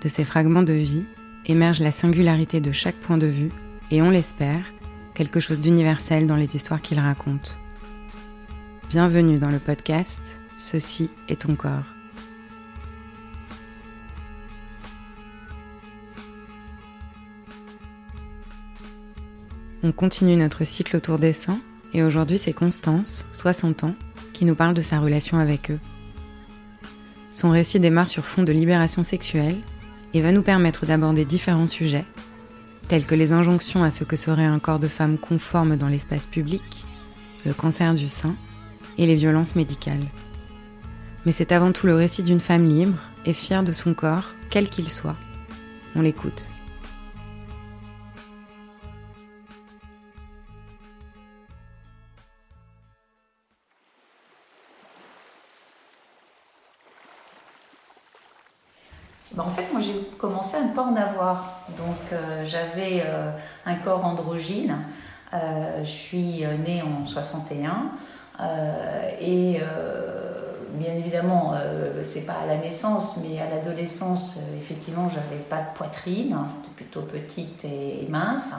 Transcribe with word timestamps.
De 0.00 0.08
ces 0.08 0.24
fragments 0.24 0.62
de 0.62 0.72
vie 0.72 1.04
émerge 1.44 1.80
la 1.80 1.90
singularité 1.90 2.62
de 2.62 2.72
chaque 2.72 2.96
point 2.96 3.18
de 3.18 3.26
vue 3.26 3.50
et 3.90 4.00
on 4.00 4.08
l'espère, 4.08 4.64
quelque 5.12 5.40
chose 5.40 5.60
d'universel 5.60 6.26
dans 6.26 6.36
les 6.36 6.56
histoires 6.56 6.80
qu'il 6.80 6.98
raconte. 6.98 7.60
Bienvenue 8.88 9.38
dans 9.38 9.50
le 9.50 9.58
podcast 9.58 10.40
Ceci 10.56 11.10
est 11.28 11.42
ton 11.42 11.54
corps. 11.54 11.84
On 19.82 19.92
continue 19.92 20.36
notre 20.36 20.64
cycle 20.64 20.96
autour 20.96 21.18
des 21.18 21.34
seins 21.34 21.60
et 21.92 22.02
aujourd'hui 22.02 22.38
c'est 22.38 22.54
Constance, 22.54 23.26
60 23.32 23.84
ans, 23.84 23.94
qui 24.32 24.46
nous 24.46 24.54
parle 24.54 24.74
de 24.74 24.82
sa 24.82 24.98
relation 24.98 25.36
avec 25.36 25.70
eux. 25.70 25.80
Son 27.32 27.50
récit 27.50 27.80
démarre 27.80 28.08
sur 28.08 28.24
fond 28.24 28.44
de 28.44 28.52
libération 28.52 29.02
sexuelle 29.02 29.60
et 30.14 30.20
va 30.20 30.32
nous 30.32 30.42
permettre 30.42 30.86
d'aborder 30.86 31.24
différents 31.24 31.66
sujets, 31.66 32.04
tels 32.88 33.06
que 33.06 33.14
les 33.14 33.32
injonctions 33.32 33.82
à 33.82 33.90
ce 33.90 34.04
que 34.04 34.16
serait 34.16 34.44
un 34.44 34.58
corps 34.58 34.78
de 34.78 34.88
femme 34.88 35.18
conforme 35.18 35.76
dans 35.76 35.88
l'espace 35.88 36.26
public, 36.26 36.86
le 37.44 37.54
cancer 37.54 37.94
du 37.94 38.08
sein 38.08 38.36
et 38.98 39.06
les 39.06 39.14
violences 39.14 39.56
médicales. 39.56 40.06
Mais 41.26 41.32
c'est 41.32 41.52
avant 41.52 41.72
tout 41.72 41.86
le 41.86 41.94
récit 41.94 42.22
d'une 42.22 42.40
femme 42.40 42.64
libre 42.64 42.98
et 43.24 43.32
fière 43.32 43.62
de 43.62 43.72
son 43.72 43.94
corps, 43.94 44.34
quel 44.48 44.68
qu'il 44.68 44.88
soit. 44.88 45.16
On 45.94 46.02
l'écoute. 46.02 46.50
Pas 60.70 60.82
en 60.82 60.96
avoir. 60.96 61.62
Donc, 61.76 61.96
euh, 62.12 62.44
j'avais 62.44 63.02
euh, 63.06 63.30
un 63.66 63.74
corps 63.76 64.04
androgyne. 64.04 64.76
Euh, 65.32 65.84
je 65.84 65.90
suis 65.90 66.44
née 66.66 66.82
en 66.82 67.06
61. 67.06 67.92
et 69.20 69.60
bien 70.72 70.94
évidemment, 70.94 71.54
c'est 72.02 72.22
pas 72.22 72.38
à 72.42 72.46
la 72.46 72.56
naissance, 72.56 73.18
mais 73.22 73.38
à 73.38 73.48
l'adolescence, 73.54 74.38
effectivement, 74.58 75.08
j'avais 75.10 75.42
pas 75.42 75.58
de 75.58 75.76
poitrine, 75.76 76.36
plutôt 76.74 77.02
petite 77.02 77.64
et, 77.64 78.06
mince. 78.08 78.54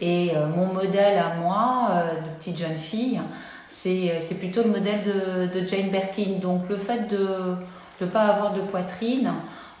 Et 0.00 0.32
mon 0.54 0.74
modèle 0.74 1.18
à 1.18 1.34
moi, 1.36 2.04
de 2.22 2.28
petite 2.38 2.58
jeune 2.58 2.76
fille, 2.76 3.20
c'est 3.68 4.38
plutôt 4.38 4.62
le 4.62 4.70
modèle 4.70 5.02
de, 5.02 5.60
de, 5.60 5.66
Jane 5.66 5.88
Birkin. 5.88 6.38
Donc, 6.40 6.68
le 6.68 6.76
fait 6.76 7.08
de 7.08 7.56
ne 8.00 8.06
pas 8.06 8.26
avoir 8.26 8.52
de 8.52 8.60
poitrine, 8.60 9.32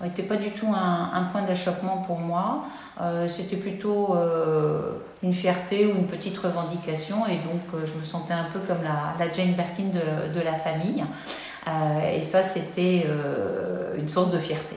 n'était 0.06 0.22
pas 0.22 0.36
du 0.36 0.50
tout 0.50 0.68
un, 0.74 1.28
point 1.30 1.42
d'achoppement 1.42 1.98
pour 2.06 2.18
moi. 2.18 2.64
Euh, 3.00 3.26
c'était 3.28 3.56
plutôt 3.56 4.14
euh, 4.14 4.92
une 5.22 5.32
fierté 5.32 5.86
ou 5.86 5.90
une 5.90 6.06
petite 6.06 6.36
revendication 6.38 7.26
et 7.26 7.36
donc 7.36 7.62
euh, 7.74 7.86
je 7.86 7.98
me 7.98 8.04
sentais 8.04 8.34
un 8.34 8.46
peu 8.52 8.58
comme 8.60 8.82
la, 8.82 9.32
Jane 9.32 9.52
Birkin 9.52 9.90
de, 9.94 10.38
de 10.38 10.44
la 10.44 10.54
famille. 10.54 11.04
et 12.14 12.22
ça, 12.22 12.42
c'était 12.42 13.06
une 13.96 14.08
source 14.08 14.32
de 14.32 14.38
fierté. 14.38 14.76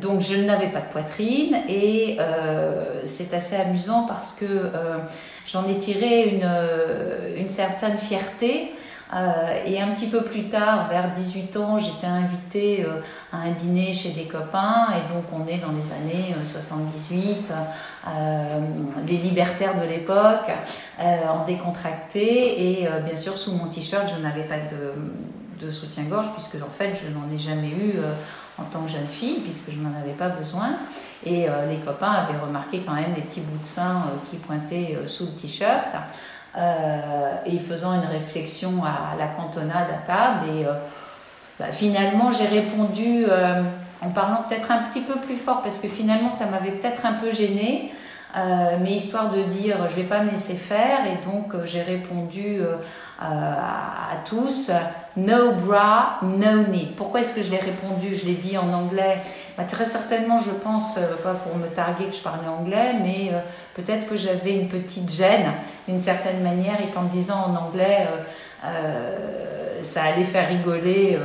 donc 0.00 0.22
je 0.22 0.36
n'avais 0.36 0.68
pas 0.68 0.80
de 0.80 0.90
poitrine 0.90 1.56
et 1.68 2.18
c'est 3.04 3.34
assez 3.34 3.56
amusant 3.56 4.06
parce 4.08 4.32
que 4.32 4.72
j'en 5.46 5.68
ai 5.68 5.78
tiré 5.78 6.30
une, 6.30 6.48
une 7.36 7.50
certaine 7.50 7.98
fierté 7.98 8.72
euh, 9.14 9.64
et 9.64 9.80
un 9.80 9.88
petit 9.88 10.08
peu 10.08 10.22
plus 10.22 10.48
tard, 10.48 10.88
vers 10.88 11.12
18 11.12 11.56
ans, 11.56 11.78
j'étais 11.78 12.08
invitée 12.08 12.84
euh, 12.84 13.00
à 13.32 13.42
un 13.42 13.52
dîner 13.52 13.92
chez 13.92 14.10
des 14.10 14.24
copains. 14.24 14.88
Et 14.90 15.14
donc, 15.14 15.24
on 15.32 15.46
est 15.46 15.58
dans 15.58 15.72
les 15.72 15.92
années 15.92 16.34
78, 16.50 17.46
euh, 18.08 18.60
les 19.06 19.18
libertaires 19.18 19.80
de 19.80 19.86
l'époque, 19.86 20.50
en 20.98 21.44
décontracté. 21.44 22.80
Et 22.80 22.88
bien 23.04 23.16
sûr, 23.16 23.36
sous 23.36 23.52
mon 23.52 23.66
t-shirt, 23.66 24.08
je 24.08 24.22
n'avais 24.22 24.44
pas 24.44 24.56
de, 24.56 25.64
de 25.64 25.70
soutien-gorge, 25.70 26.28
puisque 26.32 26.56
en 26.56 26.70
fait, 26.70 26.98
je 27.00 27.12
n'en 27.12 27.32
ai 27.32 27.38
jamais 27.38 27.68
eu 27.68 27.94
en 28.58 28.64
tant 28.64 28.80
que 28.80 28.90
jeune 28.90 29.06
fille, 29.06 29.40
puisque 29.40 29.72
je 29.72 29.78
n'en 29.78 29.94
avais 30.00 30.14
pas 30.14 30.30
besoin. 30.30 30.70
Et 31.24 31.46
les 31.68 31.76
copains 31.84 32.12
avaient 32.12 32.38
remarqué 32.38 32.82
quand 32.86 32.94
même 32.94 33.12
des 33.12 33.20
petits 33.20 33.40
bouts 33.40 33.58
de 33.58 33.66
sein 33.66 34.04
qui 34.30 34.36
pointaient 34.36 34.98
sous 35.06 35.26
le 35.26 35.32
t-shirt. 35.32 35.86
Euh, 36.56 37.34
et 37.44 37.58
faisant 37.58 37.92
une 37.92 38.08
réflexion 38.08 38.82
à 38.82 39.14
la 39.18 39.26
cantonade 39.26 39.88
à 39.90 40.06
table. 40.06 40.46
Et 40.56 40.64
euh, 40.64 40.72
bah, 41.60 41.66
finalement, 41.70 42.30
j'ai 42.32 42.46
répondu 42.46 43.26
euh, 43.28 43.62
en 44.00 44.08
parlant 44.08 44.44
peut-être 44.48 44.70
un 44.70 44.84
petit 44.84 45.02
peu 45.02 45.16
plus 45.16 45.36
fort, 45.36 45.60
parce 45.60 45.78
que 45.78 45.88
finalement, 45.88 46.30
ça 46.30 46.46
m'avait 46.46 46.70
peut-être 46.70 47.04
un 47.04 47.12
peu 47.14 47.30
gênée. 47.30 47.92
mais 48.80 48.92
histoire 48.92 49.32
de 49.32 49.42
dire 49.42 49.76
je 49.90 49.96
vais 49.96 50.08
pas 50.08 50.22
me 50.22 50.30
laisser 50.30 50.54
faire 50.54 50.98
et 51.06 51.24
donc 51.26 51.64
j'ai 51.64 51.82
répondu 51.82 52.60
à 53.18 54.16
tous 54.26 54.70
no 55.16 55.52
bra, 55.52 56.18
no 56.22 56.64
knee. 56.64 56.92
Pourquoi 56.96 57.20
est-ce 57.20 57.34
que 57.34 57.42
je 57.42 57.50
l'ai 57.50 57.58
répondu? 57.58 58.16
Je 58.16 58.26
l'ai 58.26 58.34
dit 58.34 58.56
en 58.58 58.72
anglais. 58.72 59.18
Bah, 59.56 59.64
très 59.64 59.86
certainement, 59.86 60.38
je 60.38 60.50
pense, 60.50 60.98
pas 61.22 61.34
pour 61.34 61.56
me 61.56 61.68
targuer 61.68 62.06
que 62.06 62.16
je 62.16 62.20
parlais 62.20 62.48
anglais, 62.48 62.94
mais 63.02 63.32
peut-être 63.74 64.06
que 64.06 64.16
j'avais 64.16 64.54
une 64.54 64.68
petite 64.68 65.10
gêne 65.10 65.50
d'une 65.88 66.00
certaine 66.00 66.42
manière 66.42 66.78
et 66.80 66.92
qu'en 66.92 67.04
disant 67.04 67.46
en 67.48 67.66
anglais, 67.68 68.06
ça 69.82 70.02
allait 70.02 70.24
faire 70.24 70.48
rigoler 70.48 71.18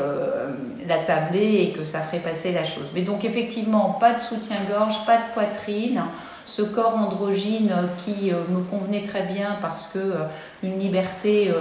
la 0.88 1.00
tablée 1.00 1.62
et 1.62 1.78
que 1.78 1.84
ça 1.84 2.00
ferait 2.00 2.20
passer 2.20 2.52
la 2.52 2.64
chose. 2.64 2.92
Mais 2.94 3.02
donc 3.02 3.26
effectivement, 3.26 3.98
pas 4.00 4.14
de 4.14 4.22
soutien-gorge, 4.22 5.06
pas 5.06 5.18
de 5.18 5.34
poitrine, 5.34 6.02
ce 6.46 6.62
corps 6.62 6.98
androgyne 6.98 7.72
qui 8.04 8.32
euh, 8.32 8.36
me 8.50 8.62
convenait 8.64 9.04
très 9.04 9.24
bien 9.24 9.58
parce 9.62 9.88
que 9.88 10.00
euh, 10.00 10.26
une 10.64 10.80
liberté 10.80 11.52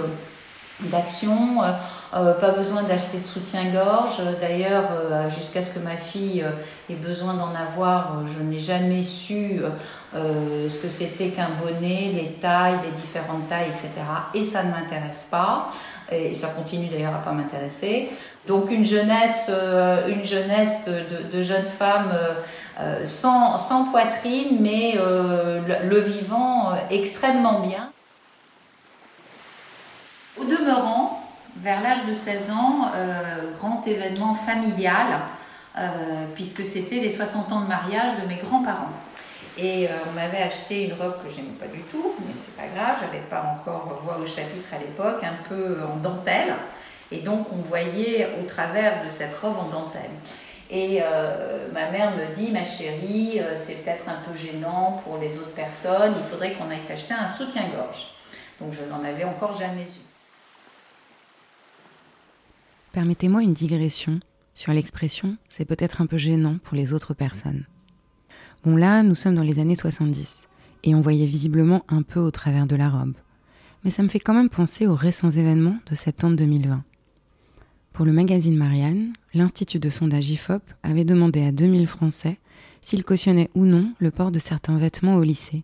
euh, 2.13 2.33
pas 2.33 2.51
besoin 2.51 2.83
d'acheter 2.83 3.19
de 3.19 3.25
soutien-gorge. 3.25 4.21
D'ailleurs, 4.39 4.89
jusqu'à 5.35 5.61
ce 5.61 5.71
que 5.71 5.79
ma 5.79 5.95
fille 5.95 6.43
ait 6.89 6.95
besoin 6.95 7.33
d'en 7.33 7.53
avoir, 7.55 8.19
je 8.37 8.43
n'ai 8.43 8.59
jamais 8.59 9.03
su 9.03 9.61
ce 10.13 10.81
que 10.81 10.89
c'était 10.89 11.29
qu'un 11.29 11.49
bonnet, 11.63 12.11
les 12.13 12.37
tailles, 12.41 12.79
les 12.83 12.91
différentes 12.91 13.47
tailles, 13.47 13.69
etc. 13.69 13.89
Et 14.33 14.43
ça 14.43 14.63
ne 14.63 14.71
m'intéresse 14.71 15.29
pas. 15.31 15.69
Et 16.11 16.35
ça 16.35 16.49
continue 16.49 16.87
d'ailleurs 16.87 17.15
à 17.15 17.19
pas 17.19 17.31
m'intéresser. 17.31 18.09
Donc 18.47 18.71
une 18.71 18.85
jeunesse, 18.85 19.49
euh, 19.53 20.07
une 20.07 20.25
jeunesse 20.25 20.89
de, 21.31 21.43
jeunes 21.43 21.67
femmes 21.77 22.11
euh, 22.13 22.33
euh, 22.79 23.05
sans, 23.05 23.57
sans, 23.57 23.85
poitrine, 23.91 24.57
mais 24.59 24.95
le, 24.95 25.99
vivant 25.99 26.73
extrêmement 26.89 27.59
bien. 27.59 27.91
Au 30.39 30.43
demeurant, 30.43 31.23
vers 31.61 31.81
l'âge 31.81 32.05
de 32.07 32.13
16 32.13 32.51
ans, 32.51 32.91
grand 33.59 33.85
événement 33.87 34.35
familial, 34.35 35.19
puisque 36.35 36.65
c'était 36.65 36.99
les 36.99 37.09
60 37.09 37.51
ans 37.51 37.61
de 37.61 37.67
mariage 37.67 38.11
de 38.21 38.27
mes 38.27 38.35
grands-parents. 38.35 38.91
Et 39.57 39.87
on 40.09 40.13
m'avait 40.13 40.41
acheté 40.41 40.85
une 40.87 40.93
robe 40.93 41.23
que 41.23 41.29
j'aimais 41.29 41.57
pas 41.59 41.67
du 41.67 41.81
tout, 41.81 42.13
mais 42.19 42.33
c'est 42.35 42.55
pas 42.55 42.67
grave, 42.75 42.97
j'avais 43.01 43.23
pas 43.25 43.43
encore 43.43 44.01
voix 44.03 44.17
au 44.17 44.25
chapitre 44.25 44.73
à 44.73 44.79
l'époque, 44.79 45.23
un 45.23 45.47
peu 45.47 45.77
en 45.83 45.97
dentelle. 45.97 46.55
Et 47.11 47.17
donc 47.17 47.47
on 47.51 47.57
voyait 47.57 48.29
au 48.41 48.47
travers 48.47 49.03
de 49.03 49.09
cette 49.09 49.37
robe 49.37 49.57
en 49.57 49.69
dentelle. 49.69 50.11
Et 50.69 51.01
euh, 51.03 51.67
ma 51.73 51.91
mère 51.91 52.11
me 52.11 52.33
dit, 52.33 52.49
ma 52.51 52.65
chérie, 52.65 53.41
euh, 53.41 53.57
c'est 53.57 53.83
peut-être 53.83 54.07
un 54.07 54.21
peu 54.25 54.37
gênant 54.37 55.01
pour 55.03 55.17
les 55.17 55.37
autres 55.37 55.53
personnes, 55.53 56.13
il 56.15 56.23
faudrait 56.29 56.53
qu'on 56.53 56.69
aille 56.71 56.79
t'acheter 56.87 57.13
un 57.13 57.27
soutien-gorge. 57.27 58.07
Donc 58.61 58.71
je 58.71 58.83
n'en 58.89 59.03
avais 59.03 59.25
encore 59.25 59.51
jamais 59.51 59.83
eu. 59.83 60.00
Permettez-moi 62.91 63.41
une 63.41 63.53
digression 63.53 64.19
sur 64.53 64.73
l'expression 64.73 65.37
c'est 65.47 65.63
peut-être 65.63 66.01
un 66.01 66.07
peu 66.07 66.17
gênant 66.17 66.57
pour 66.61 66.75
les 66.75 66.91
autres 66.91 67.13
personnes. 67.13 67.65
Bon 68.65 68.75
là, 68.75 69.01
nous 69.01 69.15
sommes 69.15 69.35
dans 69.35 69.43
les 69.43 69.59
années 69.59 69.75
70 69.75 70.49
et 70.83 70.93
on 70.93 70.99
voyait 70.99 71.25
visiblement 71.25 71.85
un 71.87 72.01
peu 72.01 72.19
au 72.19 72.31
travers 72.31 72.67
de 72.67 72.75
la 72.75 72.89
robe. 72.89 73.13
Mais 73.83 73.91
ça 73.91 74.03
me 74.03 74.09
fait 74.09 74.19
quand 74.19 74.33
même 74.33 74.49
penser 74.49 74.87
aux 74.87 74.95
récents 74.95 75.31
événements 75.31 75.77
de 75.89 75.95
septembre 75.95 76.35
2020. 76.35 76.83
Pour 77.93 78.05
le 78.05 78.11
magazine 78.11 78.57
Marianne, 78.57 79.13
l'Institut 79.33 79.79
de 79.79 79.89
sondage 79.89 80.29
IFOP 80.29 80.61
avait 80.83 81.05
demandé 81.05 81.43
à 81.43 81.53
2000 81.53 81.87
Français 81.87 82.39
s'ils 82.81 83.05
cautionnaient 83.05 83.49
ou 83.55 83.65
non 83.65 83.93
le 83.99 84.11
port 84.11 84.31
de 84.31 84.39
certains 84.39 84.77
vêtements 84.77 85.15
au 85.15 85.23
lycée. 85.23 85.63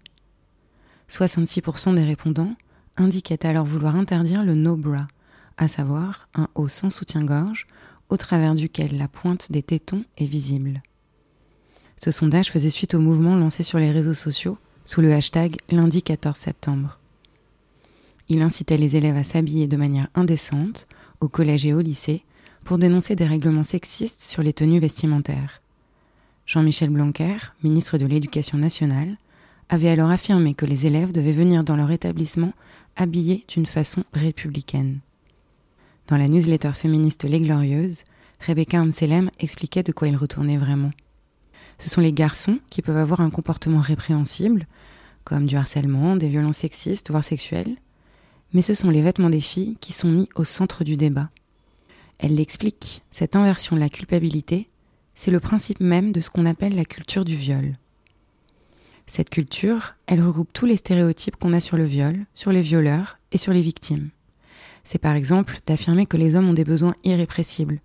66% 1.10 1.96
des 1.96 2.04
répondants 2.04 2.56
indiquaient 2.96 3.46
alors 3.46 3.66
vouloir 3.66 3.96
interdire 3.96 4.44
le 4.44 4.56
no 4.56 4.78
bra, 4.78 5.08
à 5.58 5.68
savoir 5.68 6.28
un 6.36 6.48
haut 6.56 6.68
sans 6.68 6.90
soutien-gorge 6.90 7.68
au 8.10 8.18
travers 8.18 8.56
duquel 8.56 8.98
la 8.98 9.08
pointe 9.08 9.52
des 9.52 9.64
tétons 9.64 10.04
est 10.18 10.26
visible. 10.26 10.82
Ce 11.98 12.12
sondage 12.12 12.52
faisait 12.52 12.70
suite 12.70 12.94
au 12.94 13.00
mouvement 13.00 13.36
lancé 13.36 13.64
sur 13.64 13.80
les 13.80 13.92
réseaux 13.92 14.14
sociaux 14.14 14.58
sous 14.86 15.02
le 15.02 15.14
hashtag 15.14 15.58
lundi 15.70 16.02
14 16.04 16.38
septembre. 16.38 17.00
Il 18.30 18.42
incitait 18.42 18.78
les 18.78 18.96
élèves 18.96 19.18
à 19.18 19.24
s'habiller 19.24 19.68
de 19.68 19.78
manière 19.78 20.08
indécente 20.16 20.88
au 21.22 21.28
collège 21.28 21.66
et 21.66 21.74
au 21.74 21.82
lycée 21.82 22.24
pour 22.64 22.78
dénoncer 22.78 23.16
des 23.16 23.26
règlements 23.26 23.64
sexistes 23.64 24.22
sur 24.22 24.44
les 24.44 24.54
tenues 24.54 24.80
vestimentaires. 24.80 25.62
Jean-Michel 26.46 26.90
Blanquer, 26.90 27.38
ministre 27.64 27.98
de 27.98 28.06
l'Éducation 28.06 28.58
nationale, 28.58 29.18
avait 29.70 29.90
alors 29.90 30.10
affirmé 30.10 30.54
que 30.54 30.66
les 30.66 30.86
élèves 30.86 31.12
devaient 31.12 31.32
venir 31.32 31.64
dans 31.64 31.76
leur 31.76 31.92
établissement 31.92 32.54
habillés 32.96 33.46
d'une 33.50 33.66
façon 33.66 34.04
républicaine. 34.14 35.00
Dans 36.08 36.16
la 36.16 36.30
newsletter 36.30 36.72
féministe 36.72 37.26
Les 37.26 37.42
Glorieuses, 37.42 38.06
Rebecca 38.40 38.80
Amselem 38.80 39.30
expliquait 39.40 39.84
de 39.84 39.92
quoi 39.92 40.08
il 40.08 40.16
retournait 40.16 40.56
vraiment. 40.56 40.92
Ce 41.80 41.90
sont 41.90 42.00
les 42.00 42.14
garçons 42.14 42.60
qui 42.70 42.82
peuvent 42.82 42.98
avoir 42.98 43.20
un 43.20 43.30
comportement 43.30 43.82
répréhensible, 43.82 44.68
comme 45.26 45.48
du 45.48 45.58
harcèlement, 45.58 46.16
des 46.16 46.30
violences 46.30 46.60
sexistes, 46.60 47.12
voire 47.12 47.26
sexuelles, 47.26 47.76
mais 48.54 48.62
ce 48.62 48.74
sont 48.74 48.90
les 48.90 49.02
vêtements 49.02 49.30
des 49.30 49.42
filles 49.42 49.76
qui 49.82 49.92
sont 49.92 50.08
mis 50.08 50.30
au 50.36 50.46
centre 50.46 50.86
du 50.86 50.96
débat. 50.96 51.30
Elle 52.20 52.36
l'explique, 52.36 53.04
cette 53.12 53.36
inversion 53.36 53.76
de 53.76 53.82
la 53.82 53.90
culpabilité, 53.90 54.70
c'est 55.14 55.32
le 55.32 55.42
principe 55.42 55.82
même 55.82 56.14
de 56.14 56.22
ce 56.22 56.30
qu'on 56.30 56.46
appelle 56.46 56.76
la 56.76 56.86
culture 56.86 57.26
du 57.26 57.36
viol. 57.36 57.78
Cette 59.08 59.30
culture, 59.30 59.96
elle 60.06 60.24
regroupe 60.24 60.54
tous 60.54 60.66
les 60.66 60.78
stéréotypes 60.78 61.36
qu'on 61.36 61.54
a 61.54 61.60
sur 61.60 61.76
le 61.76 61.84
viol, 61.84 62.26
sur 62.34 62.54
les 62.54 62.62
violeurs 62.62 63.20
et 63.34 63.38
sur 63.38 63.52
les 63.52 63.62
victimes. 63.62 64.10
C'est 64.88 65.00
par 65.00 65.16
exemple 65.16 65.60
d'affirmer 65.66 66.06
que 66.06 66.16
les 66.16 66.38
hommes 66.38 66.48
ont 66.48 66.54
des 66.54 66.64
besoins 66.64 66.96
irrépressibles 67.04 67.82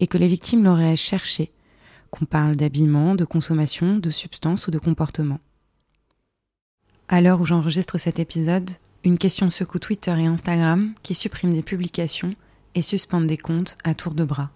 et 0.00 0.06
que 0.06 0.16
les 0.16 0.26
victimes 0.26 0.64
l'auraient 0.64 0.96
cherché, 0.96 1.52
qu'on 2.10 2.24
parle 2.24 2.56
d'habillement, 2.56 3.14
de 3.14 3.26
consommation, 3.26 3.98
de 3.98 4.08
substances 4.08 4.66
ou 4.66 4.70
de 4.70 4.78
comportement. 4.78 5.38
À 7.08 7.20
l'heure 7.20 7.42
où 7.42 7.44
j'enregistre 7.44 7.98
cet 7.98 8.18
épisode, 8.18 8.70
une 9.04 9.18
question 9.18 9.50
secoue 9.50 9.78
Twitter 9.78 10.12
et 10.18 10.24
Instagram 10.24 10.94
qui 11.02 11.14
suppriment 11.14 11.52
des 11.52 11.62
publications 11.62 12.34
et 12.74 12.80
suspendent 12.80 13.26
des 13.26 13.36
comptes 13.36 13.76
à 13.84 13.92
tour 13.92 14.14
de 14.14 14.24
bras. 14.24 14.48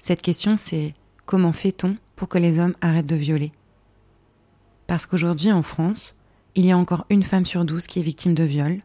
Cette 0.00 0.20
question, 0.20 0.56
c'est 0.56 0.94
comment 1.26 1.52
fait-on 1.52 1.96
pour 2.16 2.28
que 2.28 2.38
les 2.38 2.58
hommes 2.58 2.74
arrêtent 2.80 3.06
de 3.06 3.14
violer? 3.14 3.52
Parce 4.88 5.06
qu'aujourd'hui, 5.06 5.52
en 5.52 5.62
France, 5.62 6.16
il 6.56 6.66
y 6.66 6.72
a 6.72 6.76
encore 6.76 7.06
une 7.08 7.22
femme 7.22 7.46
sur 7.46 7.64
douze 7.64 7.86
qui 7.86 8.00
est 8.00 8.02
victime 8.02 8.34
de 8.34 8.42
viol, 8.42 8.82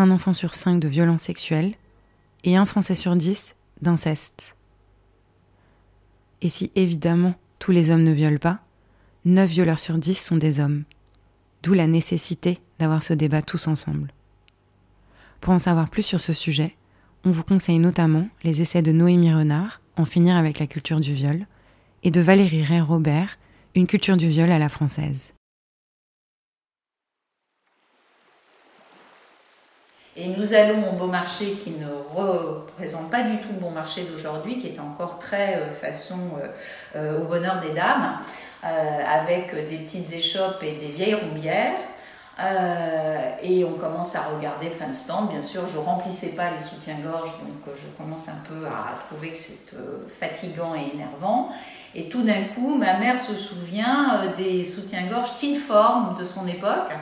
un 0.00 0.10
enfant 0.10 0.32
sur 0.32 0.54
cinq 0.54 0.80
de 0.80 0.88
violences 0.88 1.22
sexuelles 1.22 1.74
et 2.44 2.56
un 2.56 2.64
Français 2.64 2.94
sur 2.94 3.14
dix 3.16 3.54
d'inceste. 3.82 4.56
Et 6.42 6.48
si 6.48 6.72
évidemment 6.74 7.34
tous 7.58 7.72
les 7.72 7.90
hommes 7.90 8.04
ne 8.04 8.12
violent 8.12 8.38
pas, 8.38 8.60
neuf 9.24 9.50
violeurs 9.50 9.78
sur 9.78 9.98
dix 9.98 10.14
sont 10.14 10.38
des 10.38 10.58
hommes. 10.58 10.84
D'où 11.62 11.74
la 11.74 11.86
nécessité 11.86 12.58
d'avoir 12.78 13.02
ce 13.02 13.12
débat 13.12 13.42
tous 13.42 13.68
ensemble. 13.68 14.12
Pour 15.42 15.52
en 15.52 15.58
savoir 15.58 15.90
plus 15.90 16.02
sur 16.02 16.20
ce 16.20 16.32
sujet, 16.32 16.74
on 17.24 17.30
vous 17.30 17.44
conseille 17.44 17.78
notamment 17.78 18.28
les 18.42 18.62
essais 18.62 18.80
de 18.80 18.92
Noémie 18.92 19.32
Renard, 19.32 19.82
En 19.96 20.06
finir 20.06 20.36
avec 20.36 20.58
la 20.58 20.66
culture 20.66 21.00
du 21.00 21.12
viol, 21.12 21.46
et 22.02 22.10
de 22.10 22.22
Valérie 22.22 22.64
Ray-Robert, 22.64 23.38
Une 23.74 23.86
culture 23.86 24.16
du 24.16 24.28
viol 24.28 24.50
à 24.50 24.58
la 24.58 24.70
française. 24.70 25.34
Et 30.20 30.26
nous 30.36 30.52
allons 30.52 30.86
au 30.92 30.96
Beau 30.96 31.06
Marché 31.06 31.52
qui 31.52 31.70
ne 31.70 31.86
représente 32.14 33.10
pas 33.10 33.22
du 33.22 33.38
tout 33.38 33.48
le 33.54 33.58
Bon 33.58 33.70
Marché 33.70 34.02
d'aujourd'hui, 34.02 34.58
qui 34.58 34.66
est 34.66 34.78
encore 34.78 35.18
très 35.18 35.54
euh, 35.54 35.70
façon 35.70 36.18
euh, 36.36 36.48
euh, 36.94 37.22
au 37.22 37.24
bonheur 37.24 37.58
des 37.62 37.72
dames, 37.72 38.18
avec 38.62 39.54
des 39.70 39.78
petites 39.78 40.12
échoppes 40.12 40.62
et 40.62 40.72
des 40.72 40.92
vieilles 40.92 41.14
rombières. 41.14 41.72
Et 43.42 43.64
on 43.64 43.72
commence 43.72 44.14
à 44.14 44.24
regarder 44.36 44.68
plein 44.68 44.88
de 44.88 44.94
stands. 44.94 45.24
Bien 45.24 45.40
sûr, 45.40 45.62
je 45.66 45.78
remplissais 45.78 46.36
pas 46.36 46.50
les 46.50 46.60
soutiens-gorge, 46.60 47.30
donc 47.38 47.74
je 47.74 47.86
commence 47.96 48.28
un 48.28 48.36
peu 48.46 48.66
à 48.66 48.98
trouver 49.06 49.30
que 49.30 49.36
c'est 49.36 49.74
fatigant 50.20 50.74
et 50.74 50.94
énervant. 50.94 51.48
Et 51.94 52.10
tout 52.10 52.22
d'un 52.22 52.44
coup, 52.54 52.74
ma 52.74 52.98
mère 52.98 53.18
se 53.18 53.34
souvient 53.34 54.20
des 54.36 54.66
soutiens-gorge 54.66 55.36
Tinform 55.38 56.14
de 56.18 56.26
son 56.26 56.46
époque. 56.46 56.92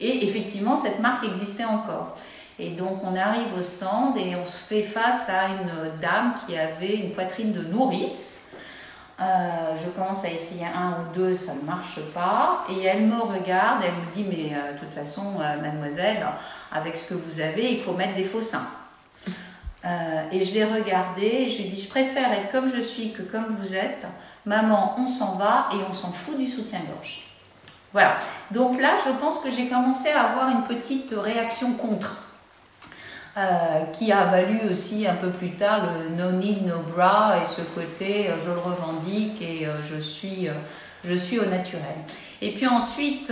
Et 0.00 0.26
effectivement, 0.26 0.76
cette 0.76 1.00
marque 1.00 1.26
existait 1.26 1.66
encore. 1.66 2.16
Et 2.58 2.70
donc, 2.70 3.00
on 3.04 3.14
arrive 3.16 3.54
au 3.58 3.62
stand 3.62 4.16
et 4.16 4.34
on 4.34 4.46
se 4.46 4.56
fait 4.56 4.82
face 4.82 5.28
à 5.28 5.48
une 5.48 6.00
dame 6.00 6.34
qui 6.46 6.56
avait 6.56 6.96
une 6.96 7.12
poitrine 7.12 7.52
de 7.52 7.62
nourrice 7.62 8.46
euh, 9.18 9.74
je 9.82 9.88
commence 9.98 10.24
à 10.24 10.28
essayer 10.28 10.66
un 10.66 10.90
ou 10.90 11.14
deux, 11.14 11.36
ça 11.36 11.54
ne 11.54 11.62
marche 11.62 12.00
pas. 12.12 12.64
Et 12.68 12.84
elle 12.84 13.06
me 13.06 13.18
regarde, 13.18 13.82
elle 13.82 13.94
me 13.94 14.12
dit, 14.12 14.26
mais 14.28 14.54
euh, 14.54 14.74
de 14.74 14.78
toute 14.78 14.92
façon, 14.92 15.40
euh, 15.40 15.60
mademoiselle, 15.60 16.26
avec 16.70 16.96
ce 16.96 17.10
que 17.10 17.14
vous 17.14 17.40
avez, 17.40 17.72
il 17.72 17.80
faut 17.80 17.92
mettre 17.92 18.14
des 18.14 18.24
faux 18.24 18.42
seins. 18.42 18.68
et 20.32 20.44
je 20.44 20.52
l'ai 20.52 20.64
regardé 20.64 21.24
et 21.24 21.48
je 21.48 21.58
lui 21.58 21.64
ai 21.66 21.68
dit, 21.68 21.80
je 21.80 21.88
préfère 21.88 22.32
être 22.32 22.50
comme 22.50 22.68
je 22.68 22.80
suis 22.80 23.12
que 23.12 23.22
comme 23.22 23.56
vous 23.58 23.74
êtes. 23.74 24.04
Maman, 24.44 24.96
on 24.98 25.08
s'en 25.08 25.36
va 25.36 25.68
et 25.72 25.76
on 25.88 25.94
s'en 25.94 26.12
fout 26.12 26.36
du 26.36 26.46
soutien-gorge. 26.46 27.22
Voilà. 27.92 28.16
Donc 28.50 28.80
là, 28.80 28.96
je 29.02 29.10
pense 29.18 29.38
que 29.38 29.50
j'ai 29.50 29.68
commencé 29.68 30.10
à 30.10 30.24
avoir 30.24 30.50
une 30.50 30.64
petite 30.64 31.14
réaction 31.16 31.72
contre. 31.74 32.25
Euh, 33.38 33.84
qui 33.92 34.12
a 34.12 34.24
valu 34.24 34.60
aussi 34.70 35.06
un 35.06 35.14
peu 35.14 35.28
plus 35.28 35.50
tard 35.50 35.88
le 35.92 36.16
no 36.16 36.32
need, 36.32 36.66
no 36.66 36.78
bra 36.78 37.34
et 37.38 37.44
ce 37.44 37.60
côté 37.60 38.30
euh, 38.30 38.36
je 38.42 38.50
le 38.50 38.58
revendique 38.58 39.42
et 39.42 39.66
euh, 39.66 39.82
je, 39.84 40.00
suis, 40.00 40.48
je 41.04 41.12
suis 41.12 41.38
au 41.38 41.44
naturel. 41.44 41.96
Et 42.40 42.52
puis 42.52 42.66
ensuite, 42.66 43.30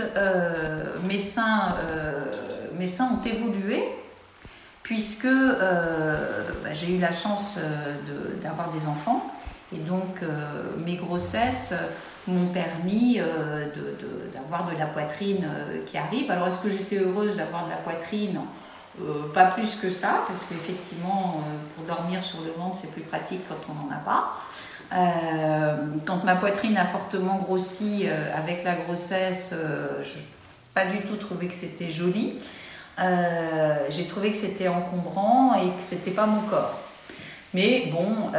mes, 1.07 1.17
seins, 1.17 1.69
mes 2.77 2.85
seins 2.85 3.17
ont 3.19 3.27
évolué 3.27 3.83
puisque 4.83 5.25
bah, 5.25 6.73
j'ai 6.73 6.95
eu 6.95 6.99
la 6.99 7.11
chance 7.11 7.59
d'avoir 8.43 8.71
des 8.71 8.87
enfants 8.87 9.31
et 9.73 9.77
donc 9.77 10.21
mes 10.85 10.95
grossesses 10.95 11.73
m'ont 12.27 12.47
permis 12.47 13.19
d'avoir 14.33 14.71
de, 14.71 14.77
la 14.77 14.85
poitrine 14.87 15.47
qui 15.85 15.97
arrive. 15.97 16.29
Alors 16.29 16.47
est-ce 16.47 16.59
que 16.59 16.69
j'étais 16.69 16.97
heureuse 16.97 17.37
d'avoir 17.37 17.65
de 17.65 17.71
la 17.71 17.77
poitrine? 17.77 18.39
Euh, 19.01 19.31
pas 19.33 19.47
plus 19.47 19.75
que 19.75 19.89
ça, 19.89 20.23
parce 20.27 20.45
qu'effectivement, 20.45 21.41
euh, 21.41 21.55
pour 21.75 21.83
dormir 21.85 22.23
sur 22.23 22.39
le 22.41 22.51
ventre, 22.51 22.77
c'est 22.77 22.91
plus 22.91 23.01
pratique 23.01 23.41
quand 23.49 23.57
on 23.69 23.73
n'en 23.73 23.91
a 23.93 23.99
pas. 23.99 24.33
Euh, 24.93 25.75
quand 26.05 26.23
ma 26.23 26.35
poitrine 26.37 26.77
a 26.77 26.85
fortement 26.85 27.35
grossi 27.37 28.07
avec 28.07 28.63
la 28.63 28.75
grossesse, 28.75 29.53
je 29.53 30.09
n'ai 30.17 30.25
pas 30.73 30.85
du 30.85 31.01
tout 31.01 31.17
trouvé 31.17 31.47
que 31.47 31.55
c'était 31.55 31.89
joli. 31.89 32.35
J'ai 33.89 34.05
trouvé 34.05 34.31
que 34.31 34.37
c'était 34.37 34.67
encombrant 34.67 35.55
et 35.55 35.67
que 35.77 35.83
c'était 35.83 36.11
pas 36.11 36.27
mon 36.27 36.41
corps. 36.41 36.79
Mais 37.53 37.91
bon, 37.91 38.31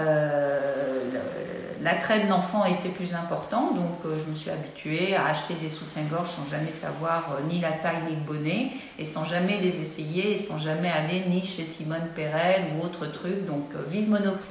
L'attrait 1.82 2.20
de 2.20 2.28
l'enfant 2.28 2.64
était 2.64 2.88
plus 2.88 3.14
important, 3.14 3.72
donc 3.72 3.98
euh, 4.06 4.18
je 4.18 4.30
me 4.30 4.34
suis 4.34 4.50
habituée 4.50 5.14
à 5.14 5.26
acheter 5.26 5.54
des 5.54 5.68
soutiens-gorge 5.68 6.28
sans 6.28 6.48
jamais 6.50 6.72
savoir 6.72 7.32
euh, 7.32 7.42
ni 7.48 7.60
la 7.60 7.72
taille 7.72 8.02
ni 8.08 8.14
le 8.14 8.20
bonnet, 8.22 8.70
et 8.98 9.04
sans 9.04 9.24
jamais 9.26 9.58
les 9.58 9.80
essayer, 9.80 10.32
et 10.32 10.38
sans 10.38 10.58
jamais 10.58 10.90
aller 10.90 11.24
ni 11.28 11.44
chez 11.44 11.64
Simone 11.64 12.08
Perel 12.14 12.64
ou 12.74 12.84
autre 12.84 13.06
truc, 13.06 13.46
donc 13.46 13.74
euh, 13.74 13.82
vive 13.88 14.08
Monoprix. 14.08 14.48